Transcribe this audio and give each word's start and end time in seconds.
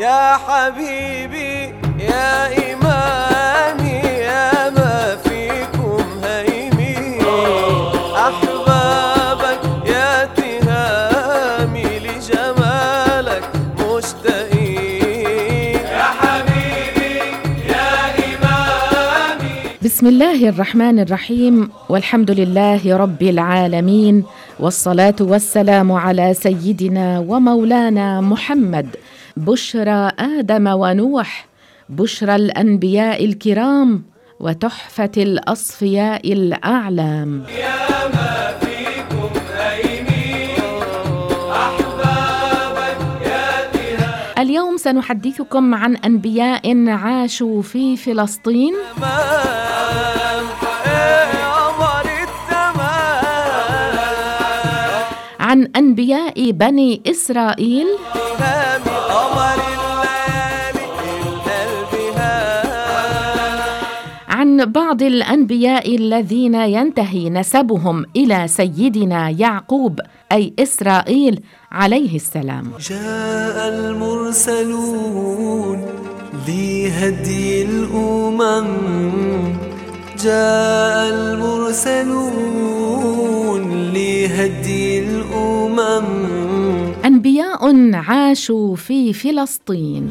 يا 0.00 0.36
حبيبي 0.36 1.72
يا 2.04 2.46
إمامي 2.72 3.98
يا 4.28 4.70
ما 4.70 5.16
فيكم 5.24 6.04
هيمين 6.24 7.20
أحبابك 8.16 9.60
يا 9.88 10.24
تهامي 10.36 11.84
لجمالك 11.98 13.44
مشتاقين 13.80 15.74
يا 15.74 16.02
حبيبي 16.20 17.16
يا 17.68 17.88
إمامي 18.28 19.54
بسم 19.82 20.06
الله 20.06 20.48
الرحمن 20.48 21.00
الرحيم 21.00 21.70
والحمد 21.88 22.30
لله 22.30 22.96
رب 22.96 23.22
العالمين 23.22 24.24
والصلاة 24.60 25.16
والسلام 25.20 25.92
على 25.92 26.34
سيدنا 26.34 27.18
ومولانا 27.18 28.20
محمد 28.20 28.96
بشرى 29.36 30.10
آدم 30.18 30.66
ونوح 30.66 31.46
بشرى 31.88 32.36
الأنبياء 32.36 33.24
الكرام 33.24 34.02
وتحفة 34.40 35.10
الأصفياء 35.16 36.32
الأعلام. 36.32 37.44
يا 37.48 38.08
ما 38.08 38.58
فيكم 38.60 39.30
يا 43.22 44.42
اليوم 44.42 44.76
سنحدثكم 44.76 45.74
عن 45.74 45.96
أنبياء 45.96 46.88
عاشوا 46.88 47.62
في 47.62 47.96
فلسطين. 47.96 48.74
عن 55.56 55.68
أنبياء 55.76 56.50
بني 56.50 57.02
هام 58.40 58.82
عن 64.28 64.64
بعض 64.64 65.02
الأنبياء 65.02 65.96
الذين 65.96 66.54
ينتهي 66.54 67.30
نسبهم 67.30 68.04
إلى 68.16 68.48
سيدنا 68.48 69.30
يعقوب 69.30 70.00
أي 70.32 70.52
إسرائيل 70.58 71.40
عليه 71.72 72.16
السلام. 72.16 72.72
جاء 72.90 73.68
المرسلون 73.68 75.06
لهدي 76.48 77.62
الأمم. 77.62 79.65
جاء 80.26 81.14
المرسلون 81.14 82.42
لهدي 83.94 84.98
الأمم. 84.98 86.06
أنبياء 87.04 87.94
عاشوا 87.94 88.76
في 88.76 89.12
فلسطين. 89.12 90.10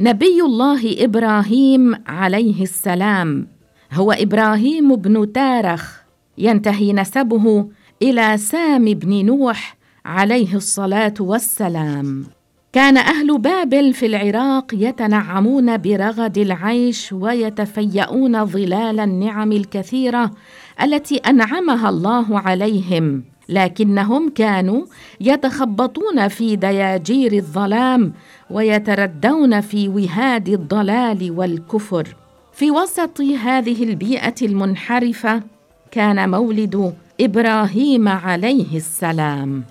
نبي 0.00 0.40
الله 0.42 1.04
إبراهيم 1.04 1.94
عليه 2.06 2.62
السلام 2.62 3.46
هو 3.92 4.12
إبراهيم 4.12 4.96
بن 4.96 5.32
تارخ. 5.32 5.92
ينتهي 6.38 6.92
نسبه 6.92 7.68
إلى 8.02 8.36
سام 8.36 8.84
بن 8.84 9.26
نوح 9.26 9.76
عليه 10.04 10.54
الصلاة 10.54 11.14
والسلام. 11.20 12.35
كان 12.76 12.96
أهل 12.96 13.38
بابل 13.38 13.94
في 13.94 14.06
العراق 14.06 14.74
يتنعمون 14.74 15.76
برغد 15.76 16.38
العيش 16.38 17.12
ويتفيئون 17.12 18.44
ظلال 18.44 19.00
النعم 19.00 19.52
الكثيرة 19.52 20.30
التي 20.82 21.16
أنعمها 21.16 21.88
الله 21.88 22.38
عليهم 22.38 23.24
لكنهم 23.48 24.28
كانوا 24.28 24.82
يتخبطون 25.20 26.28
في 26.28 26.56
دياجير 26.56 27.32
الظلام 27.32 28.12
ويتردون 28.50 29.60
في 29.60 29.88
وهاد 29.88 30.48
الضلال 30.48 31.30
والكفر. 31.30 32.16
في 32.52 32.70
وسط 32.70 33.20
هذه 33.20 33.84
البيئة 33.84 34.34
المنحرفة 34.42 35.42
كان 35.90 36.30
مولد 36.30 36.94
إبراهيم 37.20 38.08
عليه 38.08 38.76
السلام. 38.76 39.64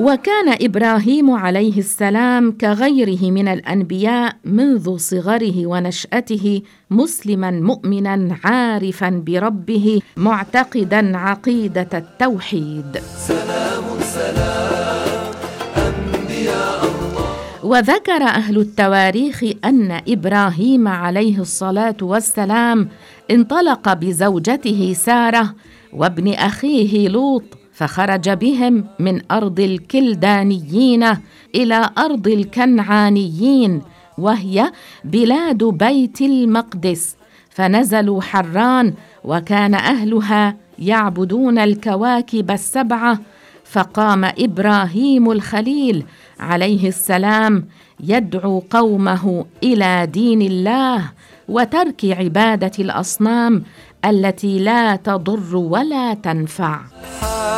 وكان 0.00 0.48
إبراهيم 0.62 1.30
عليه 1.30 1.78
السلام 1.78 2.52
كغيره 2.52 3.30
من 3.30 3.48
الأنبياء 3.48 4.36
منذ 4.44 4.96
صغره 4.96 5.66
ونشأته 5.66 6.62
مسلما 6.90 7.50
مؤمنا 7.50 8.36
عارفا 8.44 9.22
بربه 9.26 10.00
معتقدا 10.16 11.16
عقيدة 11.16 11.88
التوحيد. 11.94 12.98
سلام 13.16 13.84
سلام 14.00 15.34
أنبياء 15.76 16.84
الله 16.84 17.64
وذكر 17.64 18.22
أهل 18.22 18.58
التواريخ 18.58 19.44
أن 19.64 20.00
إبراهيم 20.08 20.88
عليه 20.88 21.38
الصلاة 21.40 21.96
والسلام 22.02 22.88
انطلق 23.30 23.92
بزوجته 23.92 24.92
سارة 24.92 25.54
وابن 25.92 26.32
أخيه 26.32 27.08
لوط 27.08 27.59
فخرج 27.80 28.30
بهم 28.30 28.84
من 28.98 29.20
أرض 29.30 29.60
الكلدانيين 29.60 31.06
إلى 31.54 31.90
أرض 31.98 32.28
الكنعانيين 32.28 33.82
وهي 34.18 34.72
بلاد 35.04 35.64
بيت 35.64 36.20
المقدس. 36.20 37.16
فنزلوا 37.50 38.22
حران 38.22 38.94
وكان 39.24 39.74
أهلها 39.74 40.56
يعبدون 40.78 41.58
الكواكب 41.58 42.50
السبعة. 42.50 43.18
فقام 43.64 44.24
إبراهيم 44.24 45.30
الخليل 45.30 46.04
عليه 46.40 46.88
السلام 46.88 47.66
يدعو 48.00 48.62
قومه 48.70 49.44
إلى 49.62 50.06
دين 50.06 50.42
الله 50.42 51.10
وترك 51.48 52.04
عبادة 52.04 52.72
الأصنام 52.78 53.62
التي 54.04 54.58
لا 54.58 54.96
تضر 54.96 55.56
ولا 55.56 56.14
تنفع. 56.14 56.80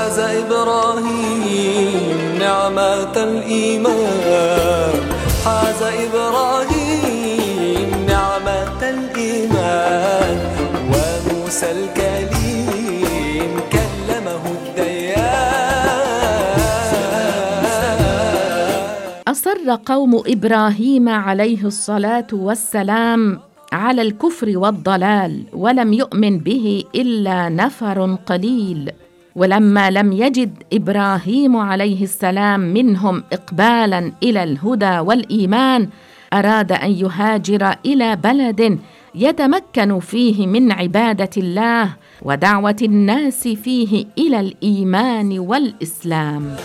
حاز 0.03 0.19
إبراهيم 0.19 2.19
نعمة 2.39 3.15
الإيمان. 3.17 5.01
حاز 5.45 5.83
إبراهيم 6.07 7.89
نعمة 8.09 8.81
الإيمان. 8.83 10.37
وموسى 10.91 11.71
الكليم 11.71 13.53
كلمه 13.73 14.43
الديان. 14.59 15.23
أصر 19.29 19.77
قوم 19.87 20.23
إبراهيم 20.27 21.09
عليه 21.09 21.65
الصلاة 21.65 22.27
والسلام 22.33 23.41
على 23.73 24.03
الكفر 24.03 24.59
والضلال 24.59 25.43
ولم 25.53 25.93
يؤمن 25.93 26.39
به 26.39 26.85
إلا 26.95 27.49
نفر 27.49 28.17
قليل. 28.27 28.93
ولما 29.37 29.91
لم 29.91 30.13
يجد 30.13 30.63
إبراهيم 30.73 31.57
عليه 31.57 32.03
السلام 32.03 32.61
منهم 32.61 33.23
اقبالا 33.33 34.13
إلى 34.23 34.43
الهدى 34.43 34.99
والإيمان 34.99 35.89
أراد 36.33 36.73
أن 36.73 36.91
يهاجر 36.91 37.75
إلى 37.87 38.17
بلد 38.17 38.79
يتمكن 39.15 40.01
فيه 40.01 40.47
من 40.47 40.73
عبادة 40.73 41.31
الله 41.37 41.89
ودعوة 42.23 42.77
الناس 42.83 43.49
فيه 43.49 44.07
إلى 44.19 44.41
الإيمان 44.41 45.39
والإسلام. 45.39 46.57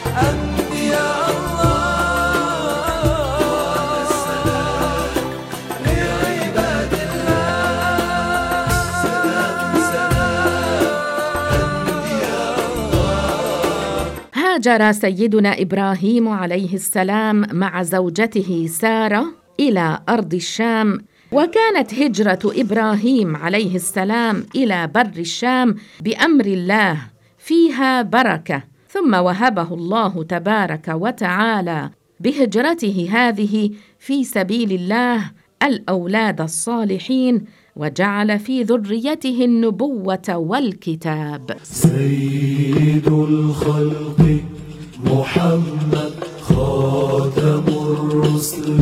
هاجر 14.68 14.92
سيدنا 14.92 15.62
إبراهيم 15.62 16.28
عليه 16.28 16.74
السلام 16.74 17.46
مع 17.52 17.84
زوجته 17.84 18.68
سارة 18.70 19.26
إلى 19.60 20.00
أرض 20.10 20.34
الشام 20.34 20.98
وكانت 21.32 21.94
هجرة 21.94 22.40
إبراهيم 22.46 23.36
عليه 23.36 23.76
السلام 23.76 24.46
إلى 24.56 24.88
بر 24.88 25.12
الشام 25.18 25.76
بأمر 26.02 26.46
الله 26.46 26.98
فيها 27.38 28.02
بركة 28.02 28.64
ثم 28.90 29.14
وهبه 29.14 29.74
الله 29.74 30.24
تبارك 30.24 30.88
وتعالى 30.88 31.90
بهجرته 32.20 33.10
هذه 33.12 33.72
في 34.00 34.24
سبيل 34.24 34.72
الله 34.72 35.32
الأولاد 35.64 36.42
الصالحين 36.42 37.46
وجعل 37.76 38.40
في 38.40 38.64
ذريته 38.64 39.46
النبوة 39.46 40.30
والكتاب. 40.30 41.58
سيد 41.64 43.08
الخلق 43.08 44.57
محمد 45.06 46.14
خاتم 46.42 47.64
الرسل 47.68 48.80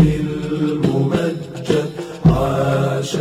الممجد 0.62 1.90
عاش 2.26 3.18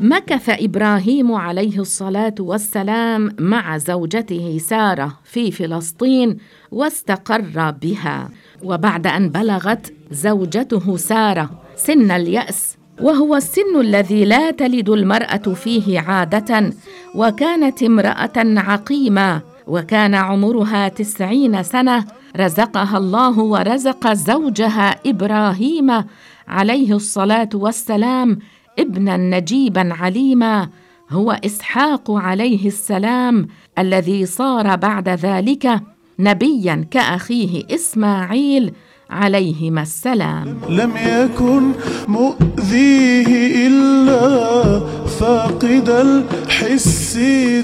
مكث 0.00 0.48
إبراهيم 0.48 1.32
عليه 1.32 1.78
الصلاة 1.78 2.34
والسلام 2.40 3.36
مع 3.38 3.78
زوجته 3.78 4.58
سارة 4.58 5.18
في 5.24 5.50
فلسطين 5.50 6.36
واستقر 6.70 7.70
بها. 7.82 8.28
وبعد 8.62 9.06
أن 9.06 9.28
بلغت 9.28 9.92
زوجته 10.10 10.96
سارة 10.96 11.50
سن 11.76 12.10
اليأس 12.10 12.76
وهو 13.00 13.36
السن 13.36 13.80
الذي 13.80 14.24
لا 14.24 14.50
تلد 14.50 14.88
المرأة 14.88 15.36
فيه 15.36 16.00
عادة 16.00 16.70
وكانت 17.14 17.82
امرأة 17.82 18.32
عقيمة 18.36 19.42
وكان 19.66 20.14
عمرها 20.14 20.88
تسعين 20.88 21.62
سنة 21.62 22.04
رزقها 22.36 22.98
الله 22.98 23.38
ورزق 23.38 24.12
زوجها 24.12 24.96
إبراهيم 25.06 26.04
عليه 26.48 26.96
الصلاة 26.96 27.48
والسلام 27.54 28.38
ابنا 28.78 29.16
نجيبا 29.16 29.94
عليما 29.94 30.68
هو 31.10 31.40
إسحاق 31.44 32.10
عليه 32.10 32.66
السلام 32.66 33.48
الذي 33.78 34.26
صار 34.26 34.76
بعد 34.76 35.08
ذلك 35.08 35.80
نبيا 36.18 36.86
كأخيه 36.90 37.64
إسماعيل 37.74 38.72
عليهما 39.12 39.82
السلام. 39.82 40.58
لم 40.68 40.92
يكن 40.96 41.72
مؤذيه 42.08 43.66
إلا 43.66 44.80
فاقد 45.20 45.88
الحس 45.88 47.18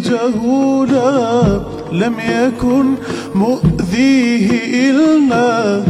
جهولا. 0.04 1.60
لم 1.92 2.14
يكن 2.20 2.94
مؤذيه 3.34 4.50
إلا 4.90 5.82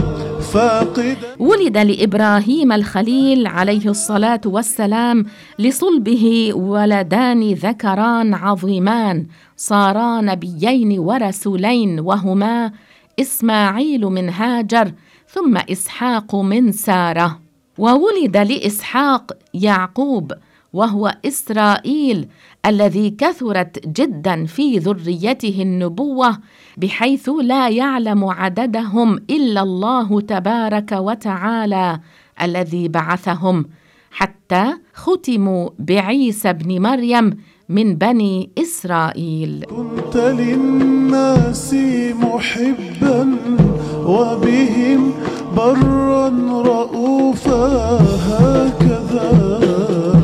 فاقد 0.52 1.16
ولد 1.38 1.78
لإبراهيم 1.78 2.72
الخليل 2.72 3.46
عليه 3.46 3.88
الصلاة 3.88 4.40
والسلام 4.46 5.26
لصلبه 5.58 6.52
ولدان 6.54 7.52
ذكران 7.52 8.34
عظيمان 8.34 9.26
صارا 9.56 10.20
نبيين 10.20 10.98
ورسولين 10.98 12.00
وهما 12.00 12.72
إسماعيل 13.20 14.06
من 14.06 14.28
هاجر 14.28 14.92
ثم 15.28 15.56
إسحاق 15.56 16.34
من 16.34 16.72
سارة. 16.72 17.40
وولد 17.78 18.36
لإسحاق 18.36 19.32
يعقوب 19.54 20.32
وهو 20.72 21.14
إسرائيل 21.24 22.28
الذي 22.66 23.10
كثرت 23.10 23.88
جدا 23.88 24.46
في 24.46 24.78
ذريته 24.78 25.62
النبوة 25.62 26.38
بحيث 26.76 27.30
لا 27.42 27.68
يعلم 27.68 28.24
عددهم 28.24 29.16
إلا 29.16 29.62
الله 29.62 30.20
تبارك 30.20 30.92
وتعالى 30.92 32.00
الذي 32.42 32.88
بعثهم 32.88 33.66
حتى 34.10 34.74
ختموا 34.94 35.68
بعيسى 35.78 36.50
ابن 36.50 36.82
مريم 36.82 37.38
من 37.68 37.94
بني 37.94 38.50
إسرائيل. 38.58 39.64
كنت 39.64 40.16
للناس 40.16 41.74
محبا 42.22 43.36
وبهم 44.06 45.12
برا 45.56 46.28
رؤوفا 46.64 47.66
هكذا 48.28 49.30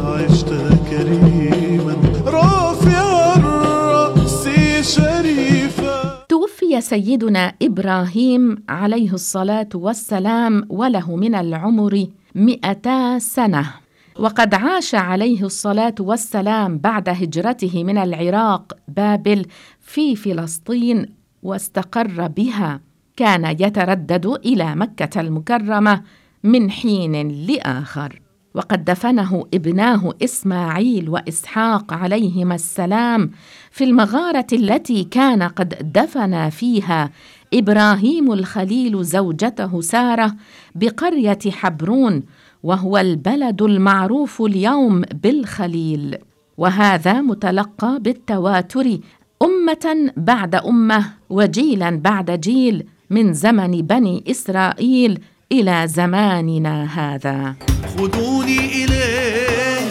عشت 0.04 0.50
كريما. 0.90 1.96
رافع 2.26 3.34
الرأس 3.36 4.48
شريفا. 4.96 6.24
توفي 6.28 6.80
سيدنا 6.80 7.54
إبراهيم 7.62 8.62
عليه 8.68 9.12
الصلاة 9.12 9.68
والسلام 9.74 10.66
وله 10.68 11.16
من 11.16 11.34
العمر 11.34 12.06
مئتا 12.34 13.18
سنة. 13.18 13.83
وقد 14.18 14.54
عاش 14.54 14.94
عليه 14.94 15.44
الصلاة 15.44 15.94
والسلام 16.00 16.78
بعد 16.78 17.08
هجرته 17.08 17.84
من 17.84 17.98
العراق 17.98 18.72
بابل 18.88 19.46
في 19.80 20.16
فلسطين 20.16 21.06
واستقر 21.42 22.26
بها. 22.28 22.80
كان 23.16 23.44
يتردد 23.44 24.26
إلى 24.26 24.74
مكة 24.74 25.20
المكرمة 25.20 26.02
من 26.44 26.70
حين 26.70 27.28
لآخر. 27.46 28.20
وقد 28.54 28.84
دفنه 28.84 29.46
ابناه 29.54 30.14
إسماعيل 30.24 31.08
وإسحاق 31.08 31.92
عليهما 31.92 32.54
السلام 32.54 33.30
في 33.70 33.84
المغارة 33.84 34.46
التي 34.52 35.04
كان 35.04 35.42
قد 35.42 35.92
دفن 35.92 36.50
فيها 36.50 37.10
إبراهيم 37.54 38.32
الخليل 38.32 39.04
زوجته 39.04 39.80
سارة 39.80 40.34
بقرية 40.74 41.38
حبرون 41.50 42.22
وهو 42.64 42.98
البلد 42.98 43.62
المعروف 43.62 44.42
اليوم 44.42 45.02
بالخليل. 45.22 46.16
وهذا 46.58 47.20
متلقى 47.20 47.98
بالتواتر 48.00 48.98
أمة 49.42 50.12
بعد 50.16 50.54
أمة 50.54 51.04
وجيلا 51.30 51.90
بعد 51.90 52.30
جيل 52.40 52.86
من 53.10 53.32
زمن 53.32 53.70
بني 53.70 54.24
إسرائيل 54.30 55.18
إلى 55.52 55.82
زماننا 55.86 56.84
هذا. 56.84 57.54
خذوني 57.96 58.84
إليه 58.84 59.84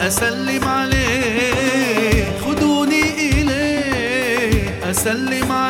أسلم 0.00 0.64
عليه. 0.64 2.24
خذوني 2.44 3.02
إليه 3.32 4.90
أسلم 4.90 5.52
عليه 5.52 5.67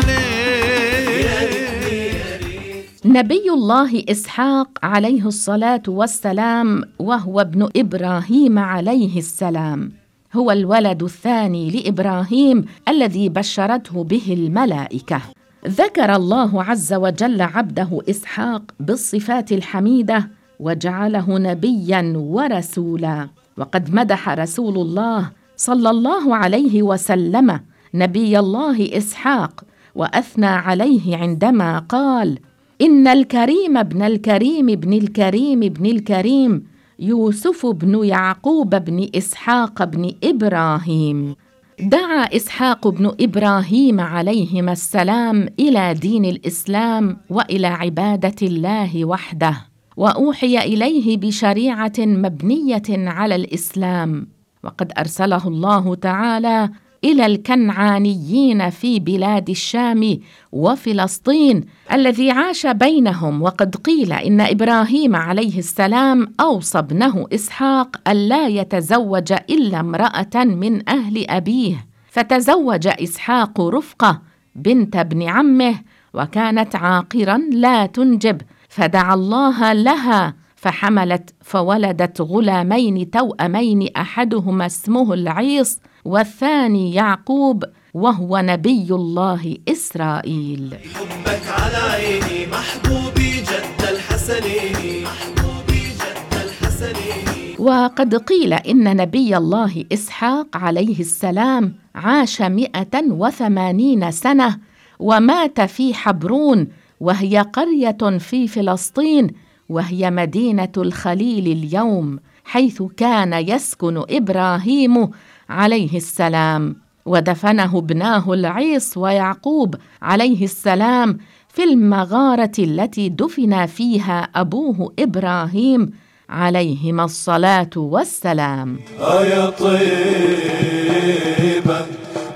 نبي 3.09 3.51
الله 3.51 4.05
إسحاق 4.09 4.69
عليه 4.83 5.27
الصلاة 5.27 5.83
والسلام 5.89 6.83
وهو 6.99 7.41
ابن 7.41 7.69
إبراهيم 7.77 8.59
عليه 8.59 9.19
السلام. 9.19 9.93
هو 10.37 10.51
الولد 10.51 11.03
الثاني 11.03 11.71
لإبراهيم 11.71 12.65
الذي 12.89 13.29
بشرته 13.29 14.05
به 14.05 14.23
الملائكة. 14.29 15.21
ذكر 15.69 16.17
الله 16.17 16.65
عز 16.65 16.95
وجل 16.95 17.43
عبده 17.43 18.01
إسحاق 18.11 18.63
بالصفات 18.81 19.53
الحميدة 19.53 20.31
وجعله 20.61 21.39
نبيا 21.39 22.13
ورسولا. 22.17 23.29
وقد 23.59 23.95
مدح 23.95 24.29
رسول 24.29 24.77
الله 24.77 25.31
صلى 25.57 25.91
الله 25.91 26.37
عليه 26.37 26.83
وسلم 26.83 27.61
نبي 27.95 28.39
الله 28.39 28.97
إسحاق 28.97 29.65
وأثنى 29.95 30.47
عليه 30.47 31.17
عندما 31.17 31.79
قال 31.79 32.39
إن 32.83 33.07
الكريم 33.07 33.77
ابن 33.77 34.03
الكريم 34.03 34.69
ابن 34.69 34.93
الكريم 34.93 35.63
ابن 35.63 35.87
الكريم 35.87 36.65
يوسف 36.99 37.67
بن 37.67 38.05
يعقوب 38.05 38.75
بن 38.75 39.09
إسحاق 39.15 39.85
بن 39.85 40.13
إبراهيم. 40.25 41.35
دعا 41.81 42.23
إسحاق 42.23 42.89
بن 42.89 43.13
إبراهيم 43.21 44.01
عليهما 44.01 44.73
السلام 44.73 45.49
إلى 45.61 45.95
دين 45.95 46.25
الإسلام 46.25 47.17
وإلى 47.31 47.67
عبادة 47.67 48.47
الله 48.47 49.05
وحده 49.05 49.57
وأوحي 49.97 50.59
إليه 50.59 51.17
بشريعة 51.17 51.99
مبنية 51.99 52.89
على 52.91 53.35
الإسلام. 53.35 54.27
وقد 54.65 54.93
أرسله 54.99 55.49
الله 55.49 55.95
تعالى 55.95 56.71
إلى 57.05 57.27
الكنعانيين 57.27 58.71
في 58.71 59.01
بلاد 59.01 59.51
الشام 59.51 60.19
وفلسطين 60.53 61.65
الذي 61.93 62.31
عاش 62.31 62.67
بينهم 62.67 63.43
وقد 63.43 63.77
قيل 63.77 64.13
إن 64.13 64.41
إبراهيم 64.41 65.17
عليه 65.17 65.59
السلام 65.59 66.33
أوصى 66.41 66.79
ابنه 66.79 67.27
إسحاق 67.35 67.97
الا 68.09 68.47
يتزوج 68.47 69.33
إلا 69.33 69.81
امرأة 69.81 70.45
من 70.45 70.89
أهل 70.89 71.31
أبيه. 71.31 71.87
فتزوج 72.11 72.87
إسحاق 72.87 73.61
رفقة 73.61 74.23
بنت 74.55 74.97
ابن 74.97 75.23
عمه 75.23 75.75
وكانت 76.15 76.77
عاقرا 76.77 77.39
لا 77.53 77.87
تنجب. 77.87 78.41
فدعا 78.69 79.15
الله 79.15 79.73
لها 79.73 80.35
فحملت 80.57 81.35
فولدت 81.43 82.21
غلامين 82.21 83.11
توأمين 83.11 83.89
أحدهما 83.97 84.67
اسمه 84.67 85.13
العيص 85.15 85.79
والثاني 86.05 86.95
يعقوب 86.95 87.65
وهو 87.95 88.39
نبي 88.39 88.87
الله 88.91 89.57
إسرائيل. 89.69 90.75
حبك 90.95 91.43
على 91.49 91.77
عيني 91.77 92.47
محبوبي 92.47 93.31
جد 93.41 93.83
الحسنين 93.91 95.05
محبوبي 95.05 95.81
جد 95.81 96.33
الحسنين. 96.45 97.57
وقد 97.59 98.15
قيل 98.15 98.53
إن 98.53 98.97
نبي 98.97 99.37
الله 99.37 99.85
إسحاق 99.93 100.57
عليه 100.57 101.01
السلام 101.01 101.75
عاش 101.95 102.43
مئة 102.43 103.03
وثمانين 103.11 104.11
سنة 104.11 104.59
ومات 104.99 105.61
في 105.61 105.95
حبرون 105.95 106.69
وهي 107.01 107.39
قرية 107.39 108.19
في 108.19 108.49
فلسطين 108.49 109.31
وهي 109.69 110.11
مدينة 110.11 110.73
الخليل 110.77 111.47
اليوم 111.47 112.19
حيث 112.45 112.83
كان 112.83 113.33
يسكن 113.33 114.05
إبراهيم 114.11 115.11
عليه 115.49 115.97
السلام. 115.97 116.77
ودفنه 117.07 117.79
ابناه 117.79 118.33
العيص 118.33 118.97
ويعقوب 118.97 119.75
عليه 120.03 120.45
السلام 120.45 121.19
في 121.49 121.65
المغارة 121.65 122.53
التي 122.59 123.09
دفن 123.09 123.67
فيها 123.67 124.29
أبوه 124.35 124.93
إبراهيم. 124.99 125.91
عليهما 126.31 127.05
الصلاة 127.05 127.71
والسلام. 127.77 128.79
يا 129.01 129.51
طيبة 129.51 129.79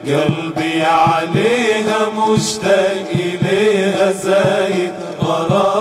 قلبي 0.07 0.83
عليها 0.83 1.99
مشتاق 2.19 3.11
إليها 3.15 4.13
زايد 4.13 4.93
غرامي. 5.23 5.73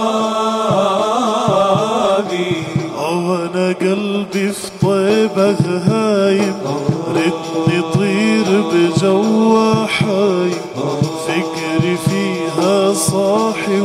وأنا 2.98 3.74
قلبي 3.74 4.52
في 4.52 4.72
طيبة 4.82 5.60
هايم 5.88 6.56
حايم 9.02 10.52
فكري 11.28 11.98
فيها 11.98 12.94
صاحي 12.94 13.82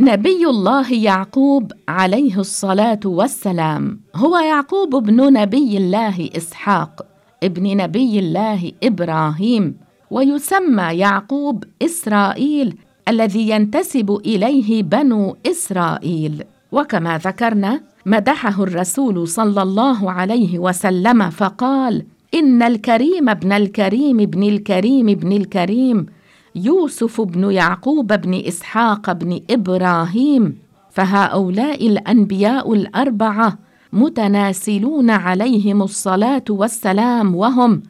نبي 0.00 0.46
الله 0.46 0.92
يعقوب 0.92 1.72
عليه 1.88 2.40
الصلاة 2.40 3.00
والسلام. 3.04 4.00
هو 4.16 4.38
يعقوب 4.38 4.94
ابن 4.94 5.32
نبي 5.32 5.76
الله 5.76 6.30
إسحاق 6.36 7.06
ابن 7.42 7.76
نبي 7.76 8.18
الله 8.18 8.72
إبراهيم 8.82 9.76
ويسمى 10.10 10.82
يعقوب 10.82 11.64
إسرائيل 11.82 12.78
الذي 13.08 13.50
ينتسب 13.50 14.20
إليه 14.26 14.82
بنو 14.82 15.36
إسرائيل. 15.46 16.44
وكما 16.72 17.18
ذكرنا 17.18 17.80
مدحه 18.06 18.62
الرسول 18.62 19.28
صلى 19.28 19.62
الله 19.62 20.10
عليه 20.10 20.58
وسلم 20.58 21.30
فقال 21.30 22.06
إن 22.36 22.62
الكريم 22.62 23.28
ابن 23.28 23.52
الكريم 23.52 24.20
ابن 24.20 24.42
الكريم 24.42 25.08
ابن 25.08 25.32
الكريم 25.32 26.06
يوسف 26.54 27.20
بن 27.20 27.50
يعقوب 27.50 28.12
بن 28.12 28.34
إسحاق 28.34 29.12
بن 29.12 29.40
إبراهيم 29.50 30.58
فهؤلاء 30.90 31.86
الأنبياء 31.86 32.72
الأربعة 32.72 33.58
متناسلون 33.92 35.10
عليهم 35.10 35.82
الصلاة 35.82 36.44
والسلام 36.50 37.34
وهم 37.34 37.82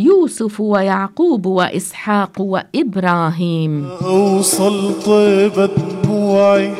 يوسف 0.00 0.60
ويعقوب 0.60 1.46
وإسحاق 1.46 2.40
وإبراهيم. 2.40 3.88
أوصل 4.02 5.02
طيبة 5.02 5.70
دموعي 6.02 6.74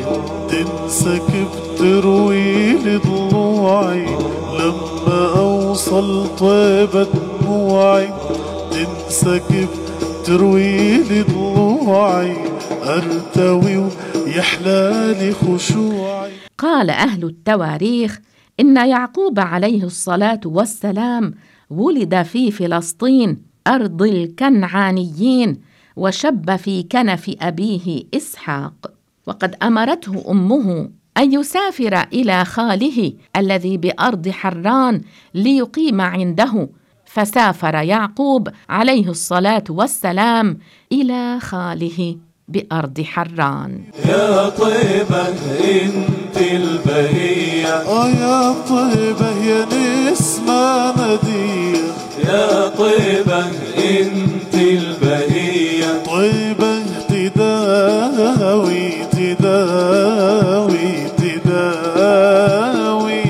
تنسكب 0.49 1.49
تروي 1.79 2.73
لي 2.73 2.97
ضلوعي 2.97 4.07
لما 4.59 5.39
أوصل 5.39 6.37
طيبة 6.37 7.07
دموعي 7.43 8.09
تنسكب 8.71 9.69
تروي 10.25 10.97
لي 10.97 11.23
ضلوعي 11.23 12.37
أرتوي 12.85 13.77
ويحلالي 13.77 15.33
خشوعي. 15.33 16.33
قال 16.59 16.91
أهل 16.91 17.25
التواريخ 17.25 18.21
إن 18.61 18.77
يعقوب 18.77 19.41
عليه 19.41 19.85
الصلاة 19.85 20.41
والسلام 20.45 21.35
ولد 21.71 22.23
في 22.23 22.51
فلسطين 22.51 23.43
أرض 23.67 24.03
الكنعانيين 24.03 25.61
وشب 25.97 26.57
في 26.57 26.83
كنف 26.83 27.31
أبيه 27.41 28.03
إسحاق. 28.15 28.93
وقد 29.27 29.55
أمرته 29.63 30.31
أمه 30.31 30.91
أن 31.17 31.33
يسافر 31.33 32.07
إلى 32.13 32.45
خاله 32.45 33.13
الذي 33.37 33.77
بأرض 33.77 34.29
حران 34.29 35.01
ليقيم 35.35 36.01
عنده. 36.01 36.69
فسافر 37.05 37.75
يعقوب 37.75 38.49
عليه 38.69 39.09
الصلاة 39.09 39.65
والسلام 39.71 40.59
إلى 40.93 41.41
خاله 41.41 42.17
بأرض 42.49 43.01
حران. 43.01 43.85
يا 44.09 44.49
طيبة 44.49 45.29
انت 46.31 46.53
البهية. 46.53 47.75
آه 47.75 48.09
يا 48.09 48.55
طيبة 48.69 49.31
يا 49.45 49.67
نسمة 50.11 50.93
مدية. 50.93 51.79
يا 52.25 52.69
طيبة 52.69 53.45
انت 53.79 54.55
البهية. 54.55 56.03
طيبة 56.07 56.83
تداوي 57.09 58.91
تداوي 59.13 61.09
تداوي 61.19 63.23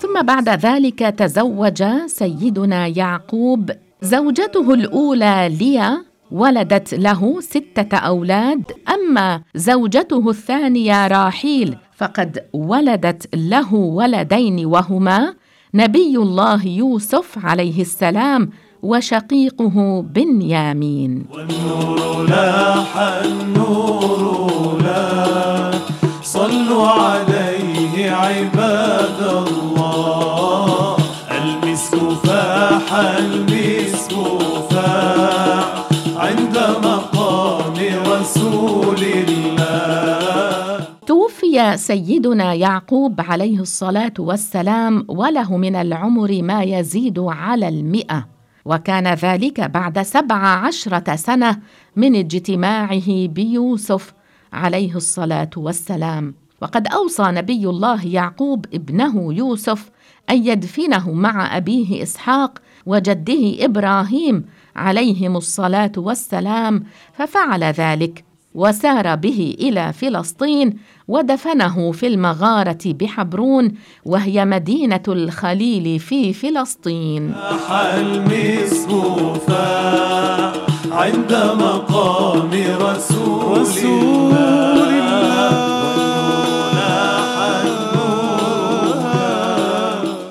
ثم 0.00 0.22
بعد 0.22 0.48
ذلك 0.48 0.98
تزوج 0.98 1.82
سيدنا 2.06 2.86
يعقوب. 2.86 3.70
زوجته 4.02 4.74
الأولى 4.74 5.56
ليا 5.60 5.98
ولدت 6.30 6.94
له 6.94 7.40
ستة 7.40 7.96
أولاد. 7.96 8.62
أما 8.94 9.42
زوجته 9.54 10.30
الثانية 10.30 11.06
راحيل 11.06 11.76
فقد 11.98 12.38
ولدت 12.52 13.28
له 13.34 13.74
ولدين 13.74 14.66
وهما 14.66 15.34
نبي 15.74 16.16
الله 16.16 16.66
يوسف 16.66 17.38
عليه 17.44 17.80
السلام 17.80 18.50
وشقيقه 18.82 20.04
بنيامين. 20.14 21.26
والنور 21.34 22.26
لاح 22.28 22.96
النور 23.24 24.78
لاح 24.84 25.80
صلوا 26.22 26.88
عليه 26.88 28.10
عباد 28.10 29.20
الله. 29.46 30.96
المسك 31.38 31.94
فاح 32.24 32.94
المسك 32.94 34.12
فاح 34.70 35.88
عند 36.16 36.56
مقام 36.82 37.74
رسول 38.06 38.98
الله 38.98 39.27
سيدنا 41.76 42.54
يعقوب 42.54 43.20
عليه 43.20 43.60
الصلاة 43.60 44.12
والسلام 44.18 45.04
وله 45.08 45.56
من 45.56 45.76
العمر 45.76 46.42
ما 46.42 46.62
يزيد 46.62 47.18
على 47.18 47.68
المئة. 47.68 48.28
وكان 48.64 49.14
ذلك 49.14 49.60
بعد 49.60 50.02
سبع 50.02 50.36
عشرة 50.36 51.16
سنة 51.16 51.58
من 51.96 52.16
اجتماعه 52.16 53.26
بيوسف 53.26 54.14
عليه 54.52 54.96
الصلاة 54.96 55.50
والسلام. 55.56 56.34
وقد 56.62 56.86
أوصى 56.86 57.22
نبي 57.22 57.66
الله 57.66 58.06
يعقوب 58.06 58.66
ابنه 58.74 59.34
يوسف 59.34 59.90
أن 60.30 60.46
يدفنه 60.46 61.12
مع 61.12 61.56
أبيه 61.56 62.02
إسحاق 62.02 62.58
وجده 62.86 63.64
إبراهيم 63.64 64.44
عليهم 64.76 65.36
الصلاة 65.36 65.92
والسلام 65.96 66.84
ففعل 67.12 67.64
ذلك. 67.64 68.27
وسار 68.58 69.16
به 69.16 69.56
إلى 69.60 69.92
فلسطين 69.92 70.78
ودفنه 71.08 71.92
في 71.92 72.06
المغارة 72.06 72.78
بحبرون 72.86 73.72
وهي 74.04 74.44
مدينة 74.44 75.02
الخليل 75.08 75.98
في 75.98 76.32
فلسطين. 76.32 77.32
فاح 77.32 77.72
عند 80.92 81.32
مقام 81.60 82.50
رسول, 82.80 83.58
رسول 83.58 84.32
الله. 84.32 84.88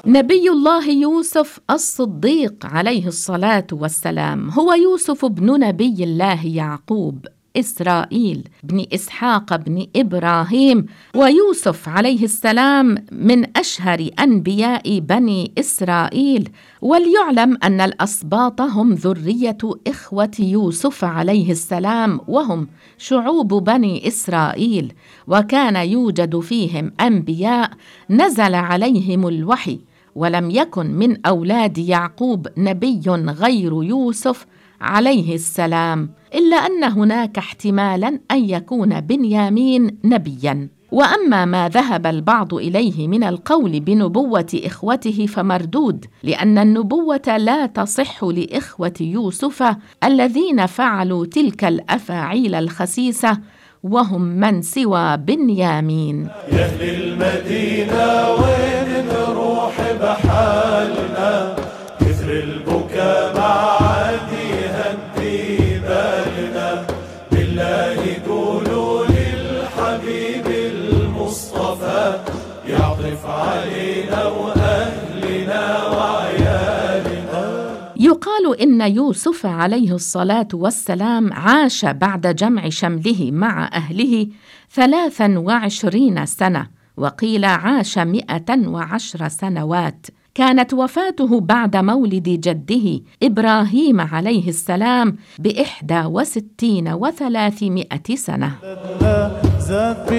نبي 0.05 0.49
الله 0.49 0.89
يوسف 0.89 1.59
الصديق 1.69 2.65
عليه 2.65 3.07
الصلاة 3.07 3.67
والسلام 3.71 4.49
هو 4.49 4.73
يوسف 4.73 5.25
ابن 5.25 5.59
نبي 5.59 6.03
الله 6.03 6.45
يعقوب. 6.45 7.25
إسرائيل 7.57 8.47
بن 8.63 8.85
إسحاق 8.93 9.55
بن 9.55 9.87
إبراهيم 9.95 10.85
ويوسف 11.15 11.89
عليه 11.89 12.23
السلام 12.23 12.95
من 13.11 13.57
أشهر 13.57 14.09
أنبياء 14.19 14.99
بني 14.99 15.51
إسرائيل. 15.57 16.49
وليعلم 16.81 17.57
أن 17.63 17.81
الأسباط 17.81 18.61
هم 18.61 18.93
ذرية 18.93 19.57
إخوة 19.87 20.31
يوسف 20.39 21.03
عليه 21.03 21.51
السلام 21.51 22.19
وهم 22.27 22.67
شعوب 22.97 23.53
بني 23.63 24.07
إسرائيل. 24.07 24.93
وكان 25.27 25.75
يوجد 25.75 26.39
فيهم 26.39 26.91
أنبياء 27.01 27.71
نزل 28.09 28.55
عليهم 28.55 29.27
الوحي 29.27 29.79
ولم 30.15 30.51
يكن 30.51 30.85
من 30.85 31.25
أولاد 31.25 31.77
يعقوب 31.77 32.47
نبي 32.57 33.01
غير 33.09 33.83
يوسف 33.83 34.45
عليه 34.81 35.35
السلام 35.35 36.09
إلا 36.35 36.55
أن 36.55 36.83
هناك 36.83 37.37
احتمالا 37.37 38.19
أن 38.31 38.49
يكون 38.49 39.01
بنيامين 39.01 39.97
نبيا. 40.03 40.69
وأما 40.91 41.45
ما 41.45 41.69
ذهب 41.69 42.05
البعض 42.07 42.53
إليه 42.53 43.07
من 43.07 43.23
القول 43.23 43.79
بنبوة 43.79 44.61
إخوته 44.65 45.25
فمردود 45.25 46.05
لأن 46.23 46.57
النبوة 46.57 47.37
لا 47.37 47.65
تصح 47.65 48.23
لإخوة 48.23 48.93
يوسف 49.01 49.75
الذين 50.03 50.65
فعلوا 50.65 51.25
تلك 51.25 51.63
الأفاعيل 51.63 52.55
الخسيسة 52.55 53.37
وهم 53.83 54.21
من 54.21 54.61
سوى 54.61 55.17
بنيامين. 55.17 56.25
يا 56.51 56.65
أهل 56.65 56.81
المدينة 56.81 58.29
وين 58.33 59.05
نروح 59.05 59.81
بحالنا 60.01 60.26
إن 78.53 78.81
يوسف 78.81 79.45
عليه 79.45 79.95
الصلاة 79.95 80.47
والسلام 80.53 81.33
عاش 81.33 81.85
بعد 81.85 82.35
جمع 82.35 82.69
شمله 82.69 83.31
مع 83.31 83.69
أهله 83.73 84.27
ثلاثا 84.73 85.39
وعشرين 85.39 86.25
سنة 86.25 86.67
وقيل 86.97 87.45
عاش 87.45 87.97
مئة 87.97 88.67
وعشر 88.67 89.27
سنوات. 89.27 90.07
كانت 90.35 90.73
وفاته 90.73 91.39
بعد 91.39 91.75
مولد 91.75 92.29
جده 92.29 93.01
إبراهيم 93.23 94.01
عليه 94.01 94.49
السلام 94.49 95.17
بإحدى 95.39 96.01
وستين 96.05 96.87
وثلاثمائة 96.87 98.15
سنة. 98.15 98.51
زاد 99.59 100.11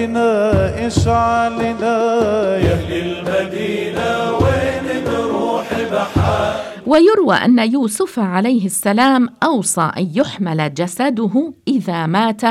اشعلنا 0.87 1.97
يا 2.57 2.73
أهل 2.73 2.91
المدينة 2.93 4.31
وين 4.31 5.03
نروح 5.03 5.67
بحال. 5.91 6.68
ويروى 6.89 7.35
أن 7.35 7.59
يوسف 7.59 8.19
عليه 8.19 8.65
السلام 8.65 9.29
أوصى 9.43 9.91
أن 9.97 10.11
يحمل 10.15 10.73
جسده 10.73 11.53
إذا 11.67 12.05
مات 12.05 12.41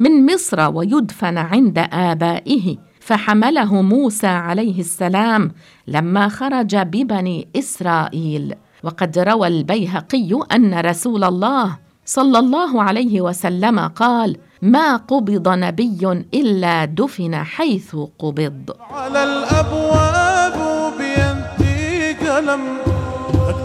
من 0.00 0.34
مصر 0.34 0.70
ويدفن 0.74 1.38
عند 1.38 1.78
آبائه 1.92 2.76
فحمله 3.00 3.82
موسى 3.82 4.26
عليه 4.26 4.80
السلام 4.80 5.52
لما 5.86 6.28
خرج 6.28 6.76
ببني 6.76 7.48
إسرائيل. 7.56 8.54
وقد 8.82 9.18
روى 9.18 9.48
البيهقي 9.48 10.38
أن 10.52 10.80
رسول 10.80 11.24
الله 11.24 11.78
صلى 12.04 12.38
الله 12.38 12.82
عليه 12.82 13.20
وسلم 13.20 13.80
قال 13.80 14.36
ما 14.62 14.96
قبض 14.96 15.48
نبي 15.48 16.24
إلا 16.34 16.84
دفن 16.84 17.34
حيث 17.34 17.96
قبض. 18.18 18.70
على 18.90 19.24
الأبواب 19.24 20.56
بيدي 20.98 22.12
قلم 22.12 22.83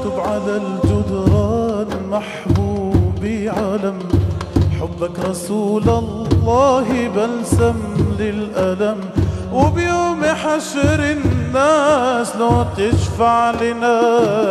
اكتب 0.10 0.20
على 0.20 0.58
الجدران 0.58 1.88
محبوبي 2.10 3.50
علم. 3.50 4.00
حبك 4.80 5.20
رسول 5.20 5.90
الله 5.90 7.08
بلسم 7.16 7.76
للألم. 8.20 9.00
وبيوم 9.54 10.26
حشر 10.26 11.00
الناس 11.12 12.36
لو 12.36 12.66
تشفع 12.78 13.52
لنا 13.52 13.98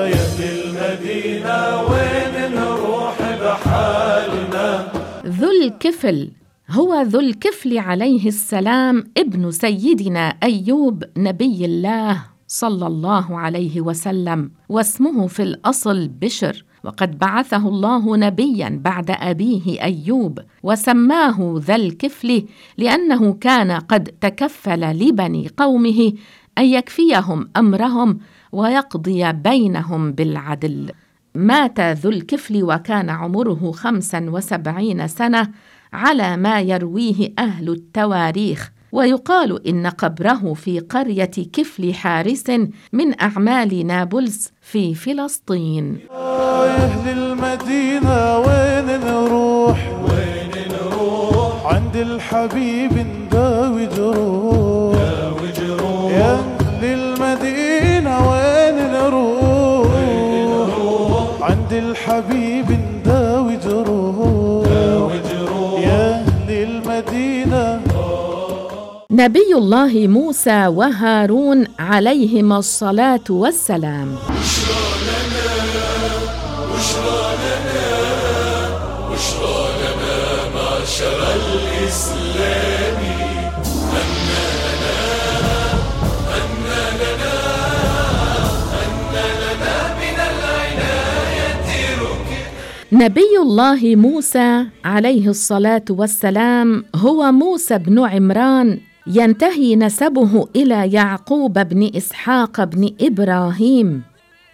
يا 0.07 0.15
أهل 0.15 0.41
المدينة 0.65 1.83
وين 1.91 2.55
نروح 2.55 3.17
بحالنا؟ 3.43 4.87
ذو 5.27 5.51
الكفل 5.63 6.31
هو 6.71 7.03
ذو 7.03 7.21
الكفل 7.21 7.79
عليه 7.79 8.29
السلام 8.29 9.05
ابن 9.17 9.51
سيدنا 9.51 10.37
أيوب 10.43 11.05
نبي 11.17 11.65
الله. 11.65 12.38
صلى 12.49 12.87
الله 12.87 13.39
عليه 13.39 13.81
وسلم 13.81 14.51
واسمه 14.69 15.27
في 15.27 15.43
الأصل 15.43 16.09
بشر. 16.09 16.65
وقد 16.85 17.19
بعثه 17.19 17.69
الله 17.69 18.17
نبيا 18.17 18.81
بعد 18.85 19.11
أبيه 19.11 19.83
أيوب 19.83 20.39
وسماه 20.63 21.55
ذا 21.59 21.77
الكفل 21.77 22.47
لأنه 22.79 23.33
كان 23.33 23.71
قد 23.71 24.05
تكفل 24.05 24.81
لبني 24.81 25.51
قومه 25.57 26.13
أن 26.59 26.65
يكفيهم 26.65 27.51
أمرهم 27.57 28.19
ويقضي 28.53 29.33
بينهم 29.33 30.13
بالعدل. 30.13 30.91
مات 31.35 31.81
ذو 31.81 32.11
الكفل 32.11 32.63
وكان 32.63 33.11
عمره 33.11 33.73
خمسا 33.73 34.27
وسبعين 34.31 35.09
سنة 35.09 35.49
على 35.93 36.37
ما 36.37 36.61
يرويه 36.61 37.35
أهل 37.39 37.71
التواريخ. 37.71 38.73
ويقال 38.93 39.69
إن 39.69 39.87
قبره 39.87 40.55
في 40.55 40.81
قرية 40.81 41.31
كفل 41.53 41.95
حارس 41.95 42.45
من 42.93 43.21
أعمال 43.21 43.87
نابلس 43.87 44.53
في 44.61 44.95
فلسطين. 44.95 45.99
يا 46.11 46.77
أهل 46.77 47.09
المدينة؟ 47.19 48.39
وين 48.39 49.01
نروح 49.01 49.79
وين 50.03 50.51
نروح 50.73 51.67
عند 51.67 51.97
الحبيب 51.97 52.93
نداوي 52.93 53.87
جروح 53.87 54.95
نداوي 54.97 55.53
جروح 55.61 56.13
يا 56.13 56.33
أهل 56.35 56.85
المدينة 56.85 58.31
وين 58.31 58.93
نروح 58.93 59.95
وين 59.95 60.49
نروح 60.51 61.43
عند 61.43 61.73
الحبيب 61.73 62.71
نبي 69.19 69.55
الله 69.55 70.07
موسى 70.07 70.67
وهارون 70.67 71.67
عليهما 71.79 72.59
الصلاة 72.59 73.27
والسلام. 73.31 74.09
نبي 92.93 93.39
الله 93.43 93.97
موسى 93.97 94.65
عليه 94.85 95.29
الصلاة 95.29 95.85
والسلام 95.91 96.85
هو 96.97 97.33
موسى 97.33 97.79
بن 97.79 97.99
عمران 97.99 98.88
ينتهي 99.09 99.77
نسبه 99.77 100.49
إلى 100.57 100.93
يعقوب 100.93 101.59
بن 101.59 101.91
إسحاق 101.97 102.65
بن 102.65 102.91
إبراهيم. 103.01 104.03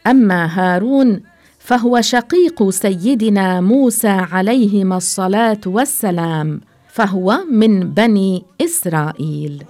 أما 0.07 0.47
هارون 0.47 1.23
فهو 1.59 2.01
شقيق 2.01 2.71
سيدنا 2.71 3.61
موسى 3.61 4.09
عليهما 4.09 4.97
الصلاة 4.97 5.61
والسلام 5.67 6.61
فهو 6.93 7.39
من 7.51 7.81
بني 7.81 8.45
إسرائيل. 8.61 9.65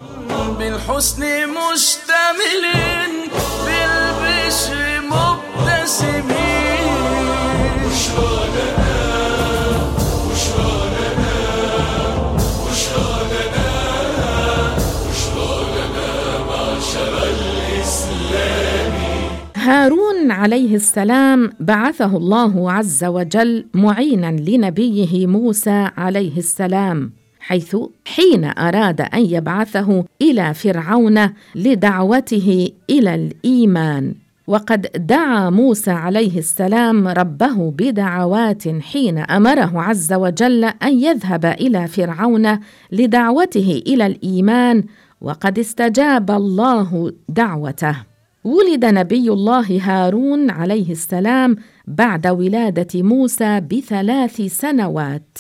بالحسن 0.59 1.23
مشتملين 1.49 3.13
بالبشر 3.67 5.01
مبتسمين. 5.11 6.45
هارون 19.65 20.31
عليه 20.31 20.75
السلام 20.75 21.51
بعثه 21.61 22.17
الله 22.17 22.73
عز 22.73 23.05
وجل 23.05 23.67
معينا 23.75 24.31
لنبيه 24.41 25.27
موسى 25.27 25.91
عليه 25.97 26.39
السلام 26.39 27.13
حيث 27.41 27.77
حين 28.05 28.45
أراد 28.45 29.01
أن 29.01 29.21
يبعثه 29.21 30.05
إلى 30.23 30.55
فرعون 30.55 31.31
لدعوته 31.55 32.69
إلى 32.91 33.15
الإيمان. 33.15 34.15
وقد 34.47 34.87
دعا 35.07 35.51
موسى 35.51 35.91
عليه 35.91 36.39
السلام 36.39 37.09
ربه 37.09 37.71
بدعوات 37.71 38.69
حين 38.69 39.19
أمره 39.19 39.83
عز 39.83 40.13
وجل 40.13 40.65
أن 40.65 41.01
يذهب 41.01 41.45
إلى 41.45 41.89
فرعون 41.89 42.59
لدعوته 42.93 43.83
إلى 43.87 44.07
الإيمان 44.07 44.85
وقد 45.21 45.59
استجاب 45.59 46.31
الله 46.31 47.13
دعوته. 47.29 48.14
ولد 48.45 48.85
نبي 48.85 49.29
الله 49.29 49.81
هارون 49.83 50.51
عليه 50.51 50.91
السلام 50.91 51.57
بعد 51.87 52.27
ولادة 52.27 53.03
موسى 53.03 53.61
بثلاث 53.61 54.41
سنوات. 54.41 55.39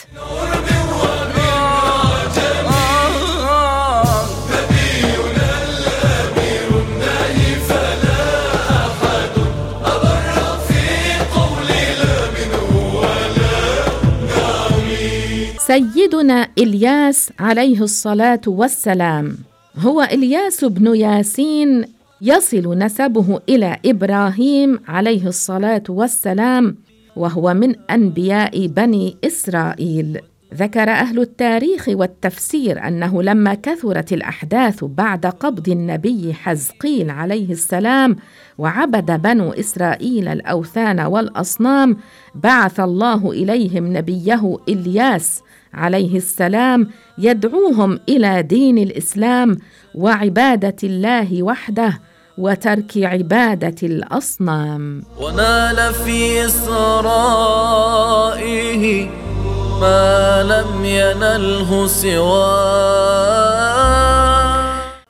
سيدنا 15.59 16.49
إلياس 16.59 17.33
عليه 17.39 17.83
الصلاة 17.83 18.41
والسلام. 18.47 19.39
هو 19.79 20.03
إلياس 20.03 20.65
بن 20.65 20.97
ياسين 20.97 21.85
يصل 22.27 22.79
نسبه 22.79 23.41
إلى 23.49 23.77
إبراهيم 23.87 24.81
عليه 24.89 25.27
الصلاة 25.27 25.83
والسلام 25.89 26.77
وهو 27.17 27.55
من 27.55 27.75
أنبياء 27.91 28.67
بني 28.67 29.17
إسرائيل. 29.25 30.21
ذكر 30.55 30.91
أهل 30.91 31.21
التاريخ 31.21 31.89
والتفسير 31.89 32.89
أنه 32.89 33.23
لما 33.23 33.55
كثرت 33.55 34.13
الأحداث 34.13 34.85
بعد 34.85 35.27
قبض 35.27 35.69
النبي 35.69 36.35
حزقيل 36.35 37.11
عليه 37.11 37.53
السلام 37.53 38.17
وعبد 38.59 39.23
بنو 39.23 39.53
إسرائيل 39.53 40.29
الأوثان 40.29 41.01
والأصنام 41.01 41.97
بعث 42.35 42.81
الله 42.81 43.31
إليهم 43.31 43.97
نبيه 43.97 44.57
إلياس 44.69 45.43
عليه 45.75 46.17
السلام 46.17 46.89
يدعوهم 47.19 47.99
إلى 48.09 48.43
دين 48.43 48.79
الإسلام 48.79 49.57
وعبادة 49.95 50.77
الله 50.85 51.43
وحده 51.43 52.01
وترك 52.39 52.93
عبادة 52.97 53.75
الأصنام. 53.83 55.03
ونال 55.21 55.95
في 55.95 56.49
سرائه 56.49 57.95
ما 59.81 60.43
لم 60.43 60.85
ينله 60.85 61.87
سواه. 61.87 63.25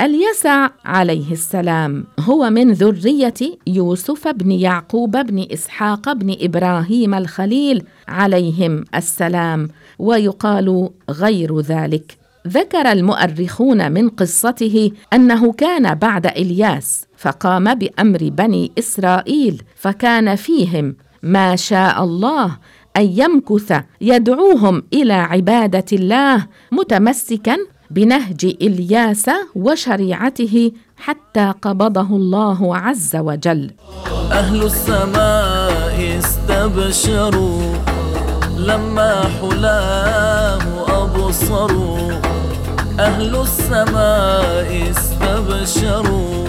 اليسع 0.01 0.69
عليه 0.85 1.33
السلام 1.33 2.05
هو 2.21 2.51
من 2.51 2.73
ذرية 2.73 3.35
يوسف 3.67 4.29
بن 4.29 4.53
يعقوب 4.53 5.17
بن 5.17 5.47
إسحاق 5.53 6.13
بن 6.13 6.37
إبراهيم 6.41 7.15
الخليل 7.15 7.85
عليهم 8.09 8.85
السلام 8.95 9.69
ويقال 9.99 10.91
غير 11.11 11.61
ذلك. 11.61 12.24
ذكر 12.49 12.93
المؤرخون 12.93 13.93
من 13.93 14.09
قصته 14.09 14.91
أنه 15.13 15.53
كان 15.53 15.95
بعد 15.95 16.27
إلياس 16.27 17.07
فقام 17.17 17.75
بأمر 17.75 18.19
بني 18.23 18.73
إسرائيل 18.79 19.63
فكان 19.77 20.37
فيهم 20.37 20.97
ما 21.23 21.57
شاء 21.57 22.05
الله 22.05 22.57
أن 22.97 23.03
يمكث 23.03 23.81
يدعوهم 24.01 24.83
إلى 24.93 25.13
عبادة 25.13 25.85
الله 25.93 26.47
متمسكا 26.73 27.57
بنهج 27.91 28.45
إلياس 28.63 29.31
وشريعته 29.55 30.73
حتى 30.97 31.53
قبضه 31.63 32.17
الله 32.17 32.77
عز 32.77 33.17
وجل. 33.17 33.71
أهل 34.33 34.63
السماء 34.63 36.19
استبشروا 36.19 37.75
لما 38.59 39.23
حلاه 39.41 40.94
أبصروا 41.35 42.11
أهل 42.99 43.37
السماء 43.37 44.91
استبشروا. 44.91 46.45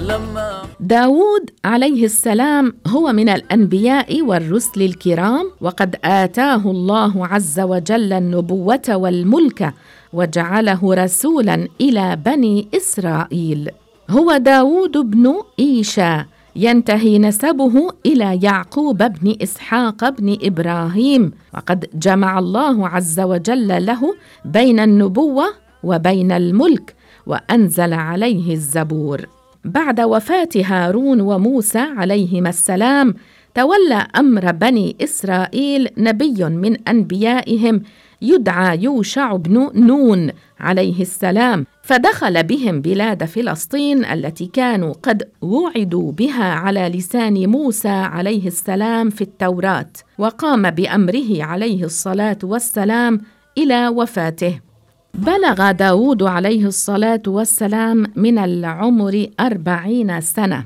لما 0.00 0.62
داود 0.80 1.50
عليه 1.64 2.04
السلام 2.04 2.74
هو 2.86 3.12
من 3.12 3.28
الأنبياء 3.28 4.22
والرسل 4.22 4.82
الكرام 4.82 5.50
وقد 5.60 5.96
آتاه 6.04 6.70
الله 6.70 7.26
عز 7.26 7.60
وجل 7.60 8.12
النبوة 8.12 8.88
والملك 8.88 9.74
وجعله 10.12 10.94
رسولا 10.94 11.68
إلى 11.80 12.16
بني 12.26 12.68
إسرائيل. 12.76 13.70
هو 14.10 14.36
داود 14.36 14.98
بن 14.98 15.34
إيشا 15.60 16.26
ينتهي 16.56 17.18
نسبه 17.18 17.90
إلى 18.06 18.38
يعقوب 18.42 18.98
بن 19.02 19.36
إسحاق 19.42 20.08
بن 20.08 20.36
إبراهيم. 20.42 21.32
وقد 21.54 21.86
جمع 21.94 22.38
الله 22.38 22.88
عز 22.88 23.20
وجل 23.20 23.86
له 23.86 24.14
بين 24.44 24.80
النبوة 24.80 25.44
وبين 25.82 26.32
الملك 26.32 26.94
وأنزل 27.26 27.92
عليه 27.92 28.52
الزبور. 28.52 29.26
بعد 29.64 30.00
وفاة 30.00 30.48
هارون 30.56 31.20
وموسى 31.20 31.78
عليهما 31.78 32.48
السلام 32.48 33.14
تولى 33.54 34.06
أمر 34.16 34.52
بني 34.52 34.96
إسرائيل 35.00 35.88
نبي 35.98 36.44
من 36.44 36.88
أنبيائهم 36.88 37.82
يدعى 38.22 38.82
يوشع 38.82 39.36
بن 39.36 39.70
نون 39.74 40.30
عليه 40.60 41.00
السلام 41.02 41.66
فدخل 41.82 42.42
بهم 42.42 42.80
بلاد 42.80 43.24
فلسطين 43.24 44.04
التي 44.04 44.46
كانوا 44.46 44.92
قد 45.02 45.28
وعدوا 45.42 46.12
بها 46.12 46.44
على 46.44 46.88
لسان 46.88 47.46
موسى 47.46 47.88
عليه 47.88 48.46
السلام 48.46 49.10
في 49.10 49.20
التوراة 49.20 49.92
وقام 50.18 50.70
بأمره 50.70 51.42
عليه 51.42 51.84
الصلاة 51.84 52.38
والسلام 52.42 53.20
إلى 53.58 53.88
وفاته. 53.88 54.60
بلغ 55.14 55.70
داود 55.70 56.22
عليه 56.22 56.66
الصلاة 56.66 57.22
والسلام 57.26 58.06
من 58.16 58.38
العمر 58.38 59.26
أربعين 59.40 60.20
سنة 60.20 60.64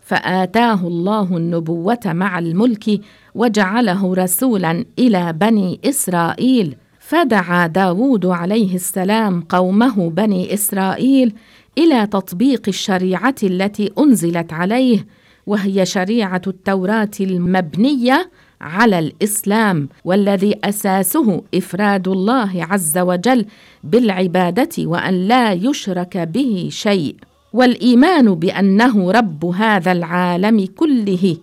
فآتاه 0.00 0.86
الله 0.86 1.36
النبوة 1.36 2.00
مع 2.06 2.38
الملك 2.38 3.00
وجعله 3.34 4.14
رسولا 4.14 4.84
إلى 4.98 5.32
بني 5.32 5.80
إسرائيل. 5.84 6.76
فدعا 7.06 7.66
داود 7.66 8.26
عليه 8.26 8.74
السلام 8.74 9.40
قومه 9.40 10.10
بني 10.10 10.54
إسرائيل 10.54 11.32
إلى 11.78 12.06
تطبيق 12.06 12.62
الشريعة 12.68 13.34
التي 13.42 13.90
أنزلت 13.98 14.52
عليه 14.52 15.06
وهي 15.46 15.86
شريعة 15.86 16.42
التوراة 16.46 17.10
المبنية 17.20 18.30
على 18.60 18.98
الإسلام 18.98 19.88
والذي 20.04 20.54
أساسه 20.64 21.42
إفراد 21.54 22.08
الله 22.08 22.66
عز 22.70 22.98
وجل 22.98 23.46
بالعبادة 23.84 24.68
وأن 24.78 25.28
لا 25.28 25.52
يشرك 25.52 26.16
به 26.18 26.68
شيء. 26.72 27.16
والإيمان 27.52 28.34
بأنه 28.34 29.10
رب 29.10 29.44
هذا 29.44 29.92
العالم 29.92 30.66
كله 30.76 31.36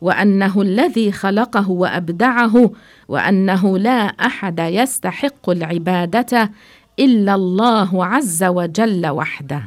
وأنه 0.00 0.62
الذي 0.62 1.12
خلقه 1.12 1.70
وأبدعه 1.70 2.70
وأنه 3.08 3.78
لا 3.78 4.00
أحد 4.00 4.58
يستحق 4.58 5.50
العبادة 5.50 6.50
إلا 6.98 7.34
الله 7.34 8.06
عز 8.06 8.44
وجل 8.44 9.06
وحده. 9.06 9.62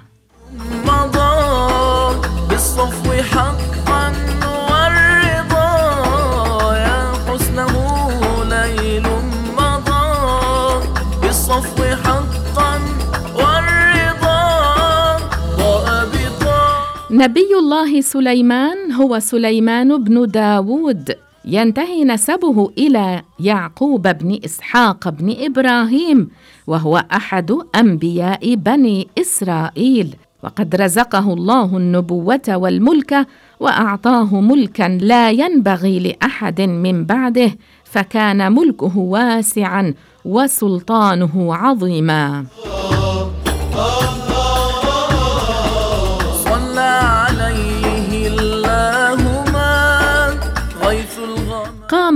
نبي 17.22 17.56
الله 17.60 18.02
سليمان 18.02 18.92
هو 18.92 19.20
سليمان 19.20 20.04
بن 20.04 20.28
داود 20.28 21.16
ينتهي 21.46 22.04
نسبه 22.04 22.72
إلى 22.78 23.22
يعقوب 23.40 24.08
بن 24.08 24.40
إسحاق 24.46 25.10
بن 25.10 25.36
إبراهيم 25.40 26.30
وهو 26.68 27.04
أحد 27.14 27.58
أنبياء 27.76 28.56
بني 28.56 29.08
إسرائيل. 29.18 30.16
وقد 30.44 30.76
رزقه 30.76 31.34
الله 31.34 31.78
النبوة 31.78 32.48
والملك 32.50 33.28
وأعطاه 33.60 34.42
ملكا 34.42 34.98
لا 35.02 35.32
ينبغي 35.32 36.00
لأحد 36.00 36.62
من 36.62 37.06
بعده 37.06 37.52
فكان 37.84 38.52
ملكه 38.52 38.98
واسعا 38.98 39.94
وسلطانه 40.26 41.56
عظيما. 41.56 42.46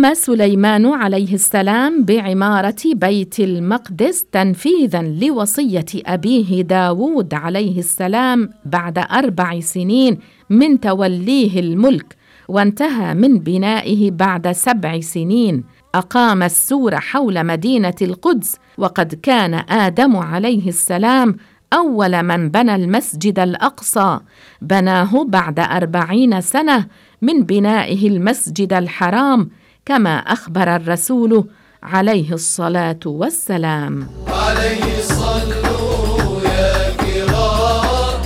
قام 0.05 0.13
سليمان 0.13 0.85
عليه 0.85 1.33
السلام 1.33 2.03
بعمارة 2.03 2.75
بيت 2.85 3.39
المقدس 3.39 4.25
تنفيذا 4.25 5.01
لوصية 5.01 5.85
أبيه 5.95 6.61
داود 6.61 7.33
عليه 7.33 7.79
السلام 7.79 8.49
بعد 8.65 8.97
أربع 8.97 9.59
سنين 9.59 10.17
من 10.49 10.79
توليه 10.79 11.59
الملك 11.59 12.15
وانتهى 12.47 13.13
من 13.13 13.39
بنائه 13.39 14.11
بعد 14.11 14.51
سبع 14.51 14.99
سنين. 14.99 15.63
أقام 15.95 16.43
السور 16.43 16.95
حول 16.95 17.43
مدينة 17.43 17.95
القدس 18.01 18.57
وقد 18.77 19.13
كان 19.13 19.53
آدم 19.53 20.17
عليه 20.17 20.69
السلام 20.69 21.35
أول 21.73 22.23
من 22.23 22.49
بنى 22.49 22.75
المسجد 22.75 23.39
الأقصى. 23.39 24.19
بناه 24.61 25.23
بعد 25.23 25.59
أربعين 25.59 26.41
سنة 26.41 26.87
من 27.21 27.43
بنائه 27.43 28.07
المسجد 28.07 28.73
الحرام 28.73 29.49
كما 29.86 30.17
أخبر 30.17 30.76
الرسول 30.76 31.45
عليه 31.84 32.34
الصلاة 32.34 33.00
والسلام. 33.06 34.08
عليه 34.28 35.02
صلوا 35.02 36.41
يا 36.41 36.93
كرام 37.02 38.21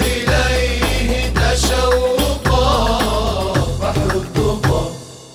إليه 0.00 1.30
تشوقا. 1.34 2.66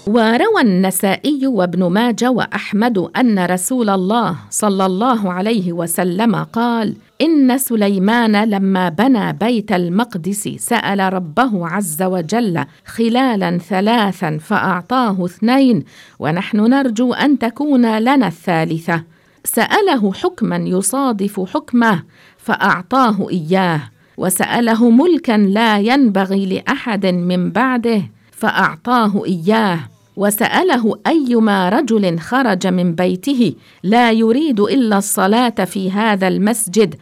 وروى 0.07 0.61
النسائي 0.61 1.47
وابن 1.47 1.83
ماجه 1.83 2.31
وأحمد 2.31 2.97
أن 2.97 3.45
رسول 3.45 3.89
الله 3.89 4.35
صلى 4.49 4.85
الله 4.85 5.31
عليه 5.33 5.73
وسلم 5.73 6.35
قال 6.35 6.95
إن 7.21 7.57
سليمان 7.57 8.43
لما 8.43 8.89
بنى 8.89 9.33
بيت 9.33 9.71
المقدس 9.71 10.47
سأل 10.57 11.13
ربه 11.13 11.67
عز 11.67 12.03
وجل 12.03 12.65
خلالا 12.85 13.57
ثلاثا 13.57 14.37
فأعطاه 14.37 15.25
اثنين 15.25 15.83
ونحن 16.19 16.57
نرجو 16.57 17.13
أن 17.13 17.39
تكون 17.39 17.97
لنا 17.99 18.27
الثالثة. 18.27 19.03
سأله 19.43 20.13
حكما 20.13 20.55
يصادف 20.55 21.39
حكمه 21.53 22.03
فأعطاه 22.37 23.29
إياه 23.29 23.81
وسأله 24.17 24.89
ملكا 24.89 25.37
لا 25.37 25.79
ينبغي 25.79 26.45
لأحد 26.45 27.05
من 27.05 27.49
بعده 27.49 28.01
فأعطاه 28.31 29.25
إياه 29.25 29.79
وسأله 30.15 30.99
أيما 31.07 31.69
رجل 31.69 32.19
خرج 32.19 32.67
من 32.67 32.95
بيته 32.95 33.53
لا 33.83 34.11
يريد 34.11 34.59
إلا 34.59 34.97
الصلاة 34.97 35.49
في 35.49 35.91
هذا 35.91 36.27
المسجد 36.27 36.95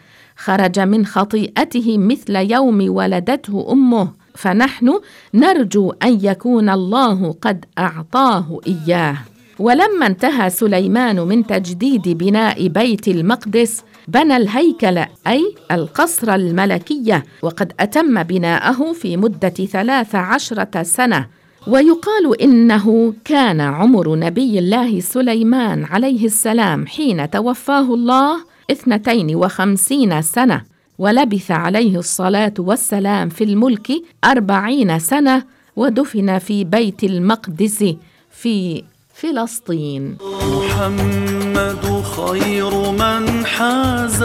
خرج 0.43 0.79
من 0.79 1.05
خطيئته 1.05 1.97
مثل 1.97 2.35
يوم 2.35 2.95
ولدته 2.95 3.67
أمه. 3.71 4.07
فنحن 4.35 4.99
نرجو 5.33 5.93
أن 6.03 6.19
يكون 6.21 6.69
الله 6.69 7.35
قد 7.41 7.65
أعطاه 7.77 8.59
إياه. 8.67 9.17
ولما 9.59 10.07
انتهى 10.07 10.49
سليمان 10.49 11.19
من 11.19 11.47
تجديد 11.47 12.09
بناء 12.09 12.67
بيت 12.67 13.07
المقدس 13.07 13.83
بنى 14.07 14.37
الهيكل 14.37 14.97
أي 15.27 15.55
القصر 15.71 16.35
الملكية 16.35 17.23
وقد 17.41 17.73
أتم 17.79 18.23
بناءه 18.23 18.93
في 18.93 19.17
مدة 19.17 19.49
ثلاث 19.49 20.15
عشرة 20.15 20.83
سنة. 20.83 21.27
ويقال 21.67 22.41
إنه 22.41 23.13
كان 23.25 23.61
عمر 23.61 24.15
نبي 24.15 24.59
الله 24.59 24.99
سليمان 24.99 25.83
عليه 25.83 26.25
السلام 26.25 26.87
حين 26.87 27.29
توفاه 27.29 27.93
الله 27.93 28.48
اثنتين 28.71 29.35
وخمسين 29.35 30.21
سنة 30.21 30.61
ولبث 30.97 31.51
عليه 31.51 31.97
الصلاة 31.97 32.53
والسلام 32.59 33.29
في 33.29 33.43
الملك 33.43 33.91
أربعين 34.23 34.99
سنة 34.99 35.43
ودفن 35.75 36.39
في 36.39 36.63
بيت 36.63 37.03
المقدس 37.03 37.85
في 38.31 38.83
فلسطين. 39.13 40.17
محمد 40.43 42.03
خير 42.03 42.91
من 42.91 43.45
حاز 43.45 44.23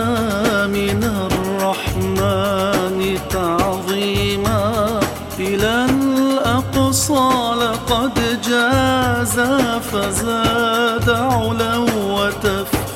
من 0.68 1.04
الرحمن 1.04 3.18
تعظيما. 3.30 5.00
إلى 5.38 5.86
الأقصى 5.90 7.30
لقد 7.60 8.42
جاز 8.42 9.40
فزاد 9.80 11.10
علا 11.10 11.76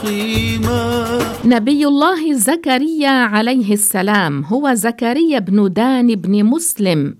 وتفخيما 0.08 1.18
نبي 1.44 1.86
الله 1.86 2.32
زكريا 2.32 3.10
عليه 3.10 3.72
السلام 3.72 4.44
هو 4.44 4.74
زكريا 4.74 5.38
بن 5.38 5.72
دان 5.72 6.14
بن 6.14 6.44
مسلم. 6.44 7.14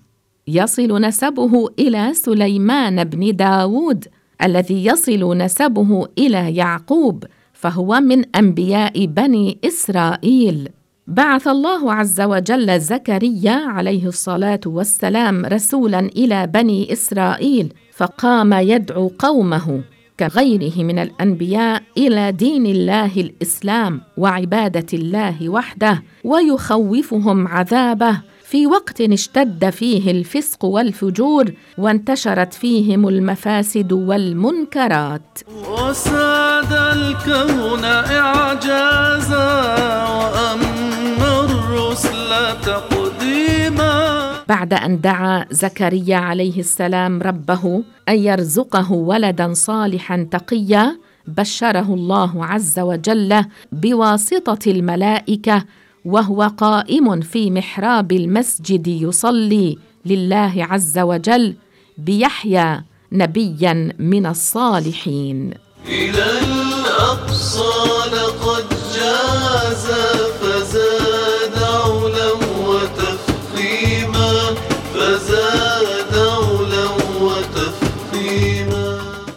يصل 0.47 1.01
نسبه 1.01 1.67
إلى 1.79 2.13
سليمان 2.13 3.03
بن 3.03 3.35
داود 3.35 4.05
الذي 4.43 4.85
يصل 4.85 5.37
نسبه 5.37 6.07
إلى 6.17 6.55
يعقوب 6.55 7.23
فهو 7.53 7.99
من 7.99 8.35
أنبياء 8.35 9.05
بني 9.05 9.57
إسرائيل. 9.65 10.69
بعث 11.07 11.47
الله 11.47 11.93
عز 11.93 12.21
وجل 12.21 12.79
زكريا 12.79 13.51
عليه 13.51 14.07
الصلاة 14.07 14.59
والسلام 14.65 15.45
رسولا 15.45 15.99
إلى 15.99 16.47
بني 16.47 16.93
إسرائيل 16.93 17.73
فقام 17.93 18.53
يدعو 18.53 19.11
قومه. 19.19 19.81
كغيره 20.19 20.83
من 20.83 20.99
الأنبياء 20.99 21.83
إلى 21.97 22.31
دين 22.31 22.65
الله 22.65 23.11
الإسلام 23.17 24.01
وعبادة 24.17 24.85
الله 24.93 25.49
وحده 25.49 26.03
ويخوفهم 26.23 27.47
عذابه. 27.47 28.21
في 28.49 28.67
وقت 28.67 29.01
اشتد 29.01 29.69
فيه 29.69 30.11
الفسق 30.11 30.65
والفجور 30.65 31.51
وانتشرت 31.77 32.53
فيهم 32.53 33.07
المفاسد 33.07 33.91
والمنكرات. 33.91 35.39
وساد 35.69 36.73
الكون 36.73 37.85
إعجازا 37.85 39.47
وأما 40.19 41.45
الرسل 41.45 42.29
تقديما 42.65 42.98
بعد 44.49 44.73
أن 44.73 45.01
دعا 45.01 45.45
زكريا 45.51 46.17
عليه 46.17 46.59
السلام 46.59 47.21
ربه 47.21 47.83
أن 48.09 48.17
يرزقه 48.17 48.91
ولدا 48.91 49.53
صالحا 49.53 50.27
تقيا 50.31 50.97
بشره 51.27 51.93
الله 51.93 52.45
عز 52.45 52.79
وجل 52.79 53.45
بواسطة 53.71 54.71
الملائكة 54.71 55.65
وهو 56.05 56.43
قائم 56.43 57.21
في 57.21 57.51
محراب 57.51 58.11
المسجد 58.11 58.87
يصلي 58.87 59.77
لله 60.05 60.53
عز 60.69 60.99
وجل 60.99 61.55
بيحيى 61.97 62.81
نبيا 63.11 63.93
من 63.99 64.25
الصالحين. 64.25 65.53
إلى 65.87 66.25
الأقصى 66.39 67.71
لقد 68.13 68.58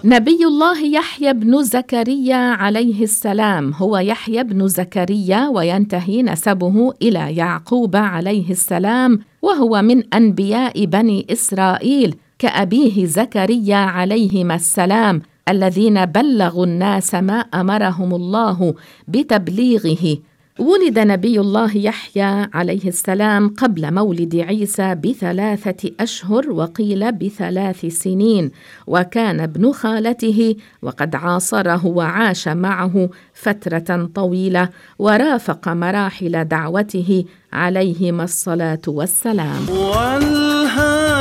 نبي 0.04 0.44
الله 0.44 0.84
يحيى 0.84 1.32
بن 1.32 1.62
زكريا 1.62 2.36
عليه 2.36 3.02
السلام. 3.02 3.72
هو 3.72 3.98
يحيى 3.98 4.44
بن 4.44 4.68
زكريا 4.68 5.48
وينتهي 5.48 6.22
نسبه 6.22 6.94
إلى 7.02 7.36
يعقوب 7.36 7.96
عليه 7.96 8.50
السلام 8.50 9.18
وهو 9.42 9.82
من 9.82 10.14
أنبياء 10.14 10.84
بني 10.84 11.26
إسرائيل 11.30 12.14
كأبيه 12.38 13.06
زكريا 13.06 13.76
عليهما 13.76 14.54
السلام 14.54 15.22
الذين 15.48 16.06
بلغوا 16.06 16.66
الناس 16.66 17.14
ما 17.14 17.38
أمرهم 17.40 18.14
الله 18.14 18.74
بتبليغه. 19.08 20.18
ولد 20.58 20.98
نبي 20.98 21.40
الله 21.40 21.76
يحيى 21.76 22.48
عليه 22.54 22.88
السلام 22.88 23.48
قبل 23.48 23.94
مولد 23.94 24.36
عيسى 24.36 24.94
بثلاثة 24.94 25.90
أشهر 26.00 26.50
وقيل 26.50 27.12
بثلاث 27.12 27.86
سنين 27.86 28.50
وكان 28.86 29.40
ابن 29.40 29.72
خالته 29.72 30.56
وقد 30.82 31.14
عاصره 31.14 31.86
وعاش 31.86 32.48
معه 32.48 33.10
فترة 33.34 34.10
طويلة 34.14 34.68
ورافق 34.98 35.68
مراحل 35.68 36.44
دعوته 36.44 37.24
عليهما 37.52 38.24
الصلاة 38.24 38.82
والسلام. 38.86 39.68
والهادي 39.68 41.14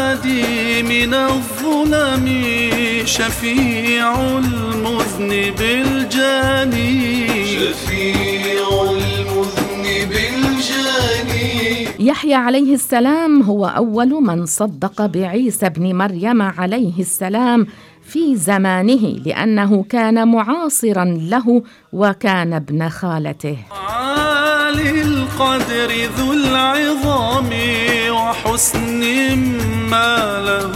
من 0.84 1.14
الظلم 1.14 2.42
شفيع 3.06 4.38
المذنب 4.38 5.62
الجاني. 5.62 7.28
شفيع 7.46 8.31
يحيى 12.02 12.34
عليه 12.34 12.74
السلام 12.74 13.42
هو 13.42 13.66
أول 13.66 14.10
من 14.10 14.46
صدق 14.46 15.06
بعيسى 15.06 15.66
ابن 15.66 15.96
مريم 15.96 16.42
عليه 16.42 17.00
السلام 17.00 17.68
في 18.04 18.36
زمانه 18.36 19.16
لأنه 19.26 19.84
كان 19.90 20.28
معاصرا 20.28 21.06
له 21.06 21.64
وكان 21.94 22.54
ابن 22.54 22.90
خالته. 22.90 23.58
عالي 23.72 25.02
القدر 25.02 25.92
ذو 26.18 26.34
العظام 26.34 27.50
وحسن 28.10 29.38
ما 29.92 30.42
له 30.46 30.74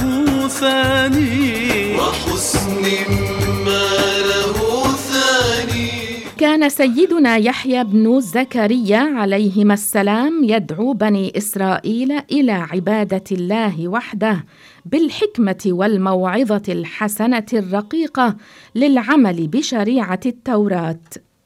ثاني. 0.48 1.98
وحسن 1.98 2.82
ما 2.82 2.88
له 2.88 3.45
ثاني 3.45 3.45
كان 6.38 6.70
سيدنا 6.70 7.38
يحيى 7.38 7.84
بن 7.84 8.20
زكريا 8.20 8.98
عليهما 8.98 9.74
السلام 9.74 10.44
يدعو 10.44 10.94
بني 10.94 11.38
إسرائيل 11.38 12.12
إلى 12.32 12.52
عبادة 12.52 13.24
الله 13.32 13.88
وحده 13.88 14.46
بالحكمة 14.86 15.64
والموعظة 15.66 16.62
الحسنة 16.70 17.46
الرقيقة 17.54 18.36
للعمل 18.76 19.48
بشريعة 19.48 20.20
التوراة. 20.26 21.00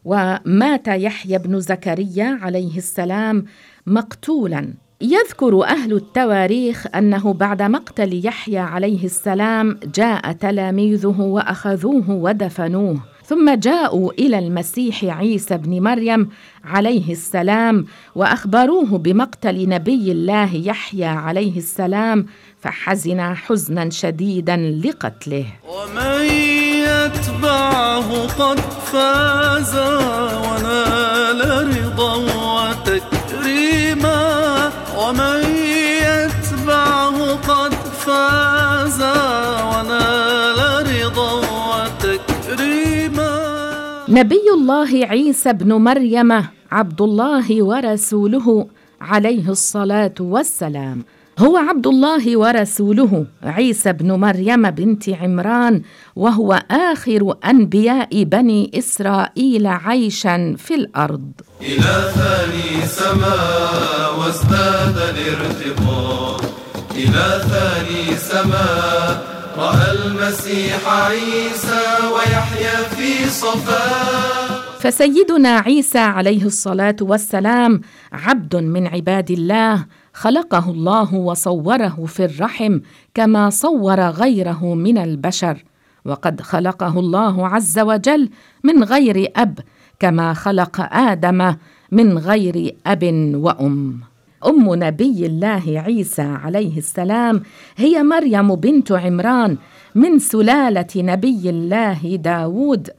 ومات 0.05 0.87
يحيى 0.87 1.37
بن 1.37 1.59
زكريا 1.59 2.39
عليه 2.41 2.77
السلام 2.77 3.45
مقتولا. 3.87 4.73
يذكر 5.01 5.63
أهل 5.63 5.93
التواريخ 5.93 6.87
أنه 6.95 7.33
بعد 7.33 7.61
مقتل 7.61 8.25
يحيى 8.25 8.59
عليه 8.59 9.05
السلام 9.05 9.79
جاء 9.95 10.31
تلاميذه 10.31 11.21
وأخذوه 11.21 12.11
ودفنوه. 12.11 12.99
ثم 13.29 13.49
جاءوا 13.55 14.11
إلى 14.11 14.39
المسيح 14.39 15.03
عيسى 15.03 15.57
بن 15.57 15.81
مريم 15.83 16.29
عليه 16.65 17.11
السلام 17.11 17.85
وأخبروه 18.15 18.97
بمقتل 18.97 19.69
نبي 19.69 20.11
الله 20.11 20.55
يحيى 20.55 21.05
عليه 21.05 21.57
السلام 21.57 22.25
فحزن 22.61 23.35
حزنا 23.35 23.89
شديدا 23.89 24.57
لقتله. 24.85 25.45
ومن 25.67 26.25
يتبعه 26.89 28.27
قد 28.27 28.59
فاز 28.59 29.75
ونال 30.45 31.41
رضا 31.77 32.15
وتكريما. 32.55 34.19
ومن 34.97 35.38
نبي 44.09 44.41
الله 44.53 45.05
عيسى 45.05 45.53
بن 45.53 45.73
مريم 45.73 46.31
عبد 46.71 47.01
الله 47.01 47.63
ورسوله 47.63 48.67
عليه 49.01 49.49
الصلاة 49.49 50.13
والسلام. 50.19 51.03
هو 51.39 51.57
عبد 51.57 51.87
الله 51.87 52.37
ورسوله 52.37 53.25
عيسى 53.43 53.93
بن 53.93 54.11
مريم 54.11 54.69
بنت 54.71 55.09
عمران 55.09 55.81
وهو 56.15 56.63
آخر 56.71 57.35
أنبياء 57.45 58.23
بني 58.23 58.71
إسرائيل 58.73 59.67
عيشا 59.67 60.55
في 60.57 60.75
الأرض. 60.75 61.31
إلى 61.61 62.11
ثاني 62.17 62.85
سماء 62.85 64.19
وازداد 64.19 64.97
الارتقاء. 64.97 66.41
إلى 66.95 67.41
ثاني 67.51 68.17
سماء 68.17 69.38
رأى 69.59 69.91
المسيح 69.91 70.87
عيسى 70.87 71.85
ويحيى 72.15 72.85
في 72.95 73.29
صفاء 73.29 74.59
فسيدنا 74.79 75.49
عيسى 75.49 75.99
عليه 75.99 76.43
الصلاة 76.45 76.95
والسلام 77.01 77.81
عبد 78.11 78.55
من 78.55 78.87
عباد 78.87 79.31
الله 79.31 79.85
خلقه 80.13 80.71
الله 80.71 81.13
وصوره 81.13 82.05
في 82.07 82.25
الرحم 82.25 82.79
كما 83.13 83.49
صور 83.49 83.99
غيره 83.99 84.73
من 84.75 84.97
البشر. 84.97 85.63
وقد 86.05 86.41
خلقه 86.41 86.99
الله 86.99 87.47
عز 87.47 87.79
وجل 87.79 88.29
من 88.63 88.83
غير 88.83 89.31
أب 89.35 89.59
كما 89.99 90.33
خلق 90.33 90.93
آدم 90.93 91.55
من 91.91 92.17
غير 92.17 92.75
أب 92.85 93.03
وأم. 93.35 94.08
أم 94.45 94.75
نبي 94.75 95.25
الله 95.25 95.63
عيسى 95.67 96.21
عليه 96.21 96.77
السلام 96.77 97.43
هي 97.77 98.03
مريم 98.03 98.55
بنت 98.55 98.91
عمران 98.91 99.57
من 99.95 100.19
سلالة 100.19 100.87
نبي 100.95 101.49
الله 101.49 102.15
داود 102.15 102.89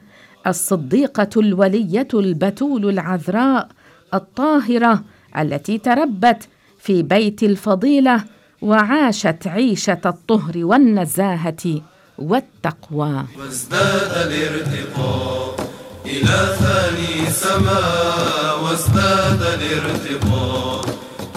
الصديقة 0.46 1.28
الولية 1.36 2.08
البتول 2.14 2.88
العذراء 2.88 3.68
الطاهرة 4.14 5.02
التي 5.38 5.78
تربت 5.78 6.48
في 6.78 7.02
بيت 7.02 7.42
الفضيلة 7.42 8.24
وعاشت 8.62 9.46
عيشة 9.46 10.00
الطهر 10.06 10.52
والنزاهة 10.56 11.80
والتقوى. 12.18 13.24
وازداد 13.38 14.32
الارتقاء 14.32 15.56
إلى 16.06 16.56
ثاني 16.60 17.30
سماء 17.30 18.64
وازداد 18.64 19.42
الارتقاء 19.42 20.89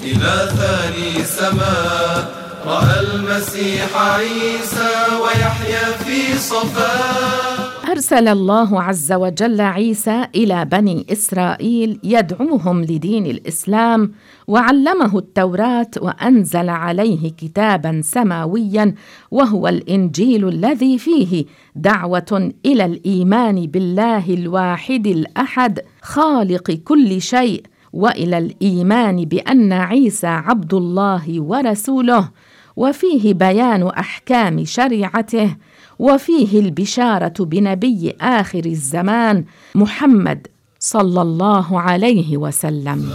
إلى 0.03 0.49
ثاني 0.57 1.23
سماء 1.23 2.43
رأى 2.65 2.99
المسيح 2.99 3.97
عيسى 3.97 4.93
ويحيى 5.23 5.93
في 6.05 6.37
صفاء 6.37 7.73
أرسل 7.91 8.27
الله 8.27 8.81
عز 8.81 9.11
وجل 9.11 9.61
عيسى 9.61 10.27
إلى 10.35 10.65
بني 10.65 11.05
إسرائيل 11.11 11.99
يدعوهم 12.03 12.81
لدين 12.81 13.25
الإسلام 13.25 14.11
وعلمه 14.47 15.17
التوراة 15.17 15.89
وأنزل 16.01 16.69
عليه 16.69 17.31
كتابا 17.31 18.01
سماويا 18.03 18.95
وهو 19.31 19.67
الإنجيل 19.67 20.47
الذي 20.47 20.97
فيه 20.97 21.45
دعوة 21.75 22.51
إلى 22.65 22.85
الإيمان 22.85 23.67
بالله 23.67 24.33
الواحد 24.33 25.07
الأحد 25.07 25.79
خالق 26.01 26.71
كل 26.71 27.21
شيء. 27.21 27.63
وإلى 27.93 28.37
الإيمان 28.37 29.25
بأن 29.25 29.73
عيسى 29.73 30.27
عبد 30.27 30.73
الله 30.73 31.41
ورسوله 31.41 32.29
وفيه 32.75 33.33
بيان 33.33 33.87
أحكام 33.87 34.65
شريعته 34.65 35.55
وفيه 35.99 36.59
البشارة 36.59 37.33
بنبي 37.39 38.13
آخر 38.21 38.65
الزمان 38.65 39.45
محمد 39.75 40.47
صلى 40.79 41.21
الله 41.21 41.79
عليه 41.79 42.37
وسلم. 42.37 43.09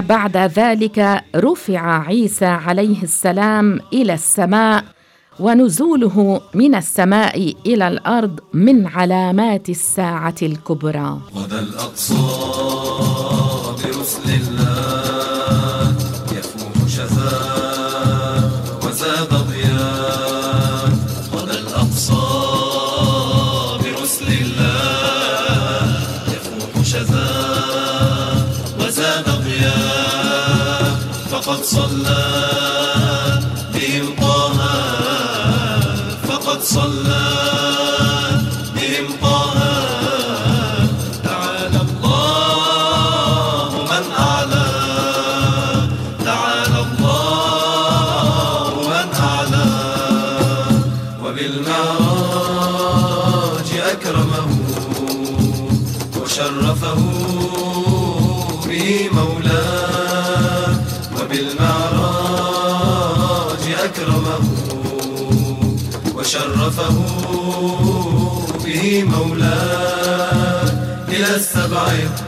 بعد 0.00 0.36
ذلك 0.36 1.24
رفع 1.36 2.06
عيسى 2.06 2.44
عليه 2.46 3.02
السلام 3.02 3.80
إلى 3.92 4.14
السماء 4.14 4.84
ونزوله 5.40 6.40
من 6.54 6.74
السماء 6.74 7.54
إلى 7.66 7.88
الأرض 7.88 8.40
من 8.52 8.86
علامات 8.86 9.68
الساعة 9.68 10.34
الكبرى. 10.42 11.18
غدا 11.36 11.60
الأقصى 11.60 12.14
برسل 13.84 14.28
الله 14.40 15.94
يفوح 16.32 16.88
شفاء 16.88 18.50
وزاد 18.86 19.28
ضياء 19.28 20.90
غدا 21.34 21.58
الأقصى 21.58 22.22
برسل 23.82 24.28
الله 24.42 25.98
يفوح 26.28 26.84
شفاء 26.84 28.48
وزاد 28.80 29.24
ضياء 29.24 29.43
فقد 31.44 31.64
صلى 31.64 32.53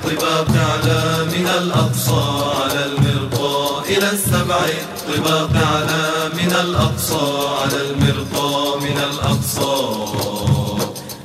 السبع 0.06 0.12
الطباق 0.12 0.50
على 0.50 1.24
من 1.24 1.46
الأقصى 1.46 2.22
على 2.62 2.84
المرقى 2.86 3.82
إلى 3.88 4.10
السبع. 4.10 4.64
الطباق 5.08 5.50
على 5.66 6.30
من 6.34 6.52
الأقصى 6.52 7.48
على 7.62 7.90
المرقى 7.90 8.80
من 8.80 8.98
الأقصى 8.98 9.76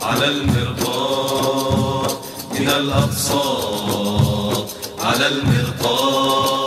على 0.02 0.26
المرقى 0.28 1.02
من 2.60 2.70
الأقصى 2.70 3.42
على 5.00 5.28
المرقى. 5.28 6.61